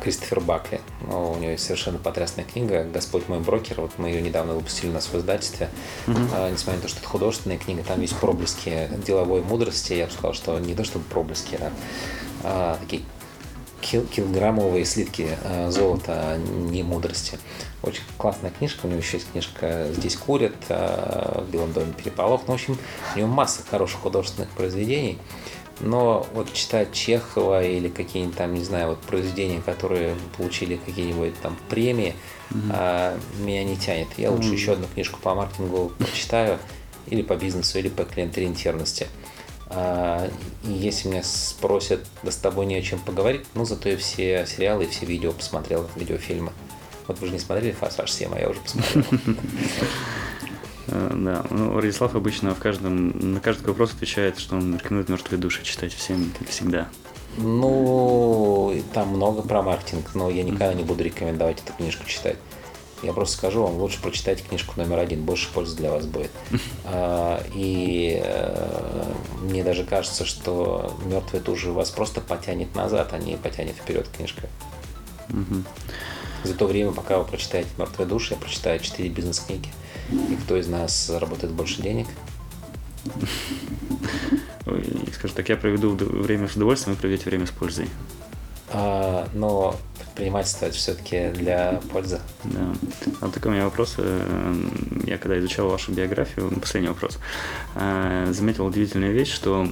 Кристофер 0.02 0.40
Бакли. 0.40 0.80
Ну, 1.02 1.32
у 1.34 1.36
него 1.36 1.52
есть 1.52 1.66
совершенно 1.66 2.00
потрясная 2.00 2.46
книга 2.46 2.86
«Господь 2.86 3.28
мой 3.28 3.42
брокер». 3.42 3.82
Вот 3.82 3.92
мы 3.98 4.08
ее 4.08 4.22
недавно 4.22 4.54
выпустили 4.54 4.90
на 4.90 5.02
своем 5.02 5.20
издательстве. 5.22 5.70
Mm-hmm. 6.08 6.30
А, 6.34 6.50
несмотря 6.50 6.76
на 6.78 6.82
то, 6.84 6.88
что 6.88 7.00
это 7.00 7.10
художественная 7.10 7.58
книга, 7.58 7.84
там 7.84 8.00
есть 8.00 8.16
проблески 8.16 8.90
деловой 9.06 9.42
мудрости. 9.42 9.92
Я 9.92 10.06
бы 10.06 10.14
сказал, 10.14 10.34
что 10.34 10.58
не 10.60 10.76
то 10.76 10.86
чтобы 10.86 11.04
проблески, 11.06 11.60
а, 11.60 11.74
а 12.44 12.78
такие 12.80 13.02
кил 13.84 14.06
килограммовые 14.06 14.86
слитки 14.86 15.28
э, 15.44 15.70
золота, 15.70 16.38
не 16.38 16.84
мудрости. 16.84 17.38
Очень 17.82 18.04
классная 18.18 18.50
книжка, 18.50 18.86
у 18.86 18.88
него 18.88 19.00
еще 19.00 19.18
есть 19.18 19.32
книжка 19.32 19.90
«Здесь 19.92 20.16
курят», 20.16 20.56
э, 20.70 21.44
«В 21.46 21.52
белом 21.52 21.74
доме 21.74 21.94
переполох». 21.94 22.44
Ну, 22.48 22.54
в 22.54 22.56
общем, 22.56 22.78
у 23.14 23.18
него 23.18 23.28
масса 23.28 23.62
хороших 23.70 24.00
художественных 24.02 24.50
произведений. 24.52 25.20
Но 25.82 26.26
вот 26.34 26.54
читать 26.54 26.94
Чехова 26.94 27.64
или 27.64 27.90
какие-нибудь 27.90 28.38
там, 28.38 28.54
не 28.54 28.64
знаю, 28.64 28.90
вот 28.90 29.02
произведения, 29.02 29.62
которые 29.62 30.16
получили 30.38 30.78
какие-нибудь 30.78 31.34
там 31.42 31.58
премии, 31.68 32.16
mm-hmm. 32.52 32.72
а, 32.72 33.18
меня 33.40 33.64
не 33.64 33.76
тянет. 33.76 34.08
Я 34.18 34.32
лучше 34.32 34.50
mm-hmm. 34.50 34.54
еще 34.54 34.74
одну 34.74 34.88
книжку 34.88 35.20
по 35.20 35.36
маркетингу 35.36 35.92
прочитаю, 35.98 36.60
или 37.08 37.22
по 37.22 37.36
бизнесу, 37.36 37.80
или 37.80 37.90
по 37.90 38.04
клиент-ориентированности. 38.04 39.08
А, 39.08 39.23
и 39.72 40.72
если 40.72 41.10
меня 41.10 41.24
спросят, 41.24 42.06
да 42.22 42.32
с 42.32 42.38
тобой 42.38 42.66
не 42.66 42.76
о 42.76 42.82
чем 42.82 43.00
поговорить, 43.00 43.46
ну 43.54 43.66
зато 43.66 43.90
я 43.90 43.98
все 43.98 44.46
сериалы 44.46 44.86
и 44.86 44.88
все 44.88 45.06
видео 45.06 45.32
посмотрел, 45.32 45.88
видеофильмы. 45.96 46.52
Вот 47.08 47.20
вы 47.20 47.28
же 47.28 47.34
не 47.34 47.40
смотрели 47.40 47.72
«Форсаж 47.72 48.10
7», 48.10 48.34
а 48.36 48.40
я 48.40 48.50
уже 48.50 48.60
посмотрел. 48.60 49.04
Да, 50.86 51.46
ну, 51.50 51.80
Радислав 51.80 52.14
обычно 52.14 52.54
в 52.54 52.60
каждом, 52.60 53.34
на 53.34 53.40
каждый 53.40 53.68
вопрос 53.68 53.94
отвечает, 53.94 54.38
что 54.38 54.58
он 54.58 54.76
рекомендует 54.76 55.10
«Мертвые 55.10 55.40
души» 55.40 55.64
читать 55.64 55.94
всем, 55.94 56.32
как 56.38 56.50
всегда. 56.50 56.90
Ну, 57.38 58.76
там 58.94 59.08
много 59.08 59.42
про 59.42 59.64
маркетинг, 59.64 60.14
но 60.14 60.30
я 60.30 60.44
никогда 60.44 60.74
не 60.74 60.84
буду 60.84 61.04
рекомендовать 61.04 61.62
эту 61.64 61.74
книжку 61.74 62.06
читать. 62.06 62.38
Я 63.04 63.12
просто 63.12 63.38
скажу 63.38 63.64
вам, 63.64 63.76
лучше 63.76 64.02
прочитайте 64.02 64.44
книжку 64.44 64.74
номер 64.78 65.00
один, 65.00 65.24
больше 65.24 65.52
пользы 65.52 65.76
для 65.76 65.92
вас 65.92 66.06
будет. 66.06 66.32
А, 66.86 67.44
и 67.54 68.22
э, 68.24 69.14
мне 69.42 69.64
даже 69.64 69.84
кажется, 69.84 70.26
что 70.26 70.94
мертвые 71.06 71.42
души 71.42 71.72
вас 71.72 71.92
просто 71.92 72.22
потянет 72.22 72.76
назад, 72.76 73.14
а 73.14 73.18
не 73.18 73.38
потянет 73.38 73.76
вперед 73.76 74.08
книжка. 74.16 74.50
За 76.44 76.54
то 76.54 76.68
время, 76.68 76.92
пока 76.92 77.18
вы 77.18 77.26
прочитаете 77.26 77.70
«Мертвые 77.78 78.08
души», 78.08 78.34
я 78.34 78.40
прочитаю 78.40 78.80
4 78.80 79.10
бизнес-книги. 79.10 79.70
И 80.12 80.36
кто 80.44 80.58
из 80.58 80.68
нас 80.68 81.08
заработает 81.08 81.54
больше 81.54 81.82
денег? 81.82 82.08
Скажу 85.14 85.34
так, 85.34 85.50
я 85.50 85.56
проведу 85.56 85.96
время 85.96 86.48
с 86.48 86.56
удовольствием, 86.56 86.96
вы 86.96 87.02
проведете 87.02 87.30
время 87.30 87.48
с 87.48 87.52
пользой. 87.52 87.88
А, 88.74 89.28
но 89.34 89.76
предпринимательство 90.00 90.66
это 90.66 90.76
все-таки 90.76 91.30
для 91.30 91.80
пользы. 91.92 92.20
Да. 92.44 92.74
А 93.22 93.30
такой 93.30 93.52
у 93.52 93.54
меня 93.54 93.66
вопрос. 93.66 93.96
э, 93.98 94.56
Я 95.06 95.18
когда 95.18 95.38
изучал 95.40 95.70
вашу 95.70 95.92
биографию, 95.92 96.52
последний 96.60 96.90
вопрос, 96.90 97.20
э, 97.76 98.28
заметил 98.32 98.66
удивительную 98.66 99.14
вещь, 99.14 99.32
что 99.32 99.68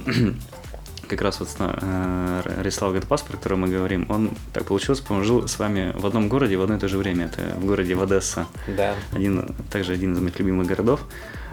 как 1.12 1.22
раз 1.22 1.40
вот 1.40 1.48
э, 1.58 2.42
Рислав 2.62 2.92
Гатпас, 2.92 3.22
про 3.22 3.36
которого 3.36 3.58
мы 3.60 3.68
говорим, 3.68 4.06
он 4.08 4.30
так 4.52 4.64
получилось, 4.64 5.00
по-моему, 5.00 5.26
жил 5.26 5.48
с 5.48 5.58
вами 5.58 5.92
в 5.94 6.06
одном 6.06 6.28
городе 6.28 6.56
в 6.56 6.62
одно 6.62 6.76
и 6.76 6.78
то 6.78 6.88
же 6.88 6.98
время. 6.98 7.26
Это 7.26 7.54
в 7.58 7.66
городе 7.66 7.94
Одесса. 7.96 8.46
Да. 8.76 8.94
Один, 9.12 9.54
также 9.70 9.92
один 9.92 10.14
из 10.14 10.18
моих 10.20 10.38
любимых 10.38 10.66
городов. 10.66 11.00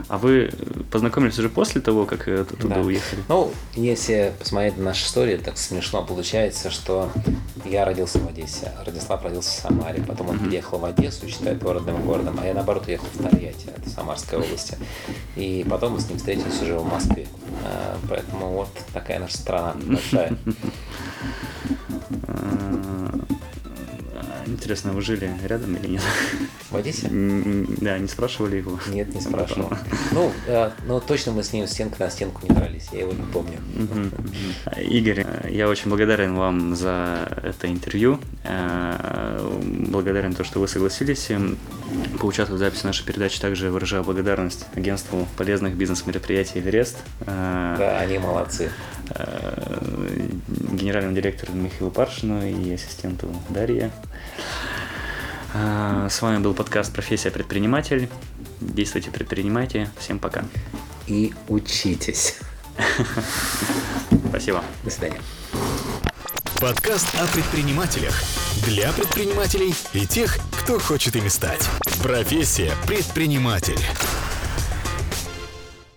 А 0.07 0.17
вы 0.17 0.51
познакомились 0.91 1.37
уже 1.37 1.49
после 1.49 1.81
того, 1.81 2.05
как 2.05 2.27
э, 2.29 2.45
туда 2.45 2.75
Да. 2.75 2.81
уехали? 2.81 3.21
Ну, 3.27 3.51
если 3.75 4.31
посмотреть 4.39 4.77
на 4.77 4.85
нашу 4.85 5.05
историю, 5.05 5.39
так 5.39 5.57
смешно 5.57 6.03
получается, 6.03 6.69
что 6.71 7.09
я 7.65 7.83
родился 7.83 8.19
в 8.19 8.27
Одессе, 8.27 8.71
а 8.79 8.85
Радислав 8.85 9.21
родился 9.23 9.49
в 9.49 9.61
Самаре, 9.61 10.01
потом 10.07 10.29
он 10.29 10.39
переехал 10.39 10.79
в 10.79 10.85
Одессу, 10.85 11.27
считает 11.27 11.61
городом 11.61 12.01
городом, 12.03 12.39
а 12.41 12.45
я 12.45 12.53
наоборот 12.53 12.87
уехал 12.87 13.07
в 13.13 13.21
Тольятти, 13.21 13.67
это 13.75 13.89
Самарская 13.89 14.39
область. 14.39 14.73
И 15.35 15.65
потом 15.69 15.93
мы 15.93 15.99
с 15.99 16.07
ним 16.07 16.17
встретились 16.17 16.61
уже 16.61 16.77
в 16.77 16.85
Москве. 16.89 17.27
А, 17.63 17.97
Поэтому 18.07 18.49
вот 18.51 18.69
такая 18.93 19.19
наша 19.19 19.37
страна 19.37 19.75
большая. 19.85 20.33
Э, 22.27 23.09
Интересно, 24.47 24.93
вы 24.93 25.01
жили 25.01 25.31
рядом 25.45 25.75
или 25.75 25.87
нет? 25.91 26.01
В 26.71 26.75
Одессе? 26.75 27.07
Да, 27.07 27.97
не 27.99 28.07
спрашивали 28.07 28.57
его? 28.57 28.79
Нет, 28.87 29.13
не 29.13 29.21
спрашивал. 29.21 29.71
Ну, 30.11 30.31
э, 30.47 30.71
ну, 30.87 30.99
точно 30.99 31.31
мы 31.33 31.43
с 31.43 31.53
ним 31.53 31.67
стенка 31.67 32.03
на 32.03 32.09
стенку 32.09 32.41
не 32.47 32.55
дрались, 32.55 32.89
я 32.91 33.01
его 33.01 33.11
не 33.13 33.23
помню. 33.31 33.59
Игорь, 34.77 35.23
э, 35.25 35.49
я 35.51 35.69
очень 35.69 35.89
благодарен 35.89 36.35
вам 36.35 36.75
за 36.75 37.27
это 37.43 37.67
интервью. 37.67 38.19
Э, 38.43 39.39
Благодарен 39.89 40.33
то, 40.33 40.43
что 40.43 40.59
вы 40.59 40.67
согласились 40.67 41.29
эм, 41.29 41.57
поучаствовать 42.19 42.61
в 42.61 42.63
записи 42.65 42.85
нашей 42.85 43.05
передачи. 43.05 43.39
Также 43.39 43.71
выражаю 43.71 44.03
благодарность 44.03 44.65
агентству 44.75 45.27
полезных 45.37 45.75
бизнес-мероприятий 45.75 46.59
«Эверест», 46.59 46.97
э, 47.21 47.75
Да, 47.77 47.99
они 47.99 48.17
молодцы. 48.19 48.69
э, 49.09 50.27
генеральному 50.47 51.15
директору 51.15 51.53
Михаилу 51.53 51.89
Паршину 51.91 52.45
и 52.45 52.73
ассистенту 52.73 53.33
Дарье. 53.49 53.91
Э, 55.53 56.07
С 56.09 56.21
вами 56.21 56.39
был 56.43 56.53
подкаст 56.53 56.93
«Профессия 56.93 57.31
предприниматель». 57.31 58.09
Действуйте, 58.61 59.09
предпринимайте. 59.09 59.89
Всем 59.97 60.19
пока. 60.19 60.43
И 61.07 61.33
учитесь. 61.47 62.37
Спасибо. 64.29 64.63
До 64.83 64.89
свидания. 64.91 65.19
Подкаст 66.61 67.07
о 67.15 67.25
предпринимателях. 67.33 68.21
Для 68.65 68.91
предпринимателей 68.91 69.73
и 69.93 70.05
тех, 70.05 70.37
кто 70.61 70.77
хочет 70.77 71.15
ими 71.15 71.29
стать. 71.29 71.65
Профессия 72.03 72.73
предприниматель. 72.85 73.79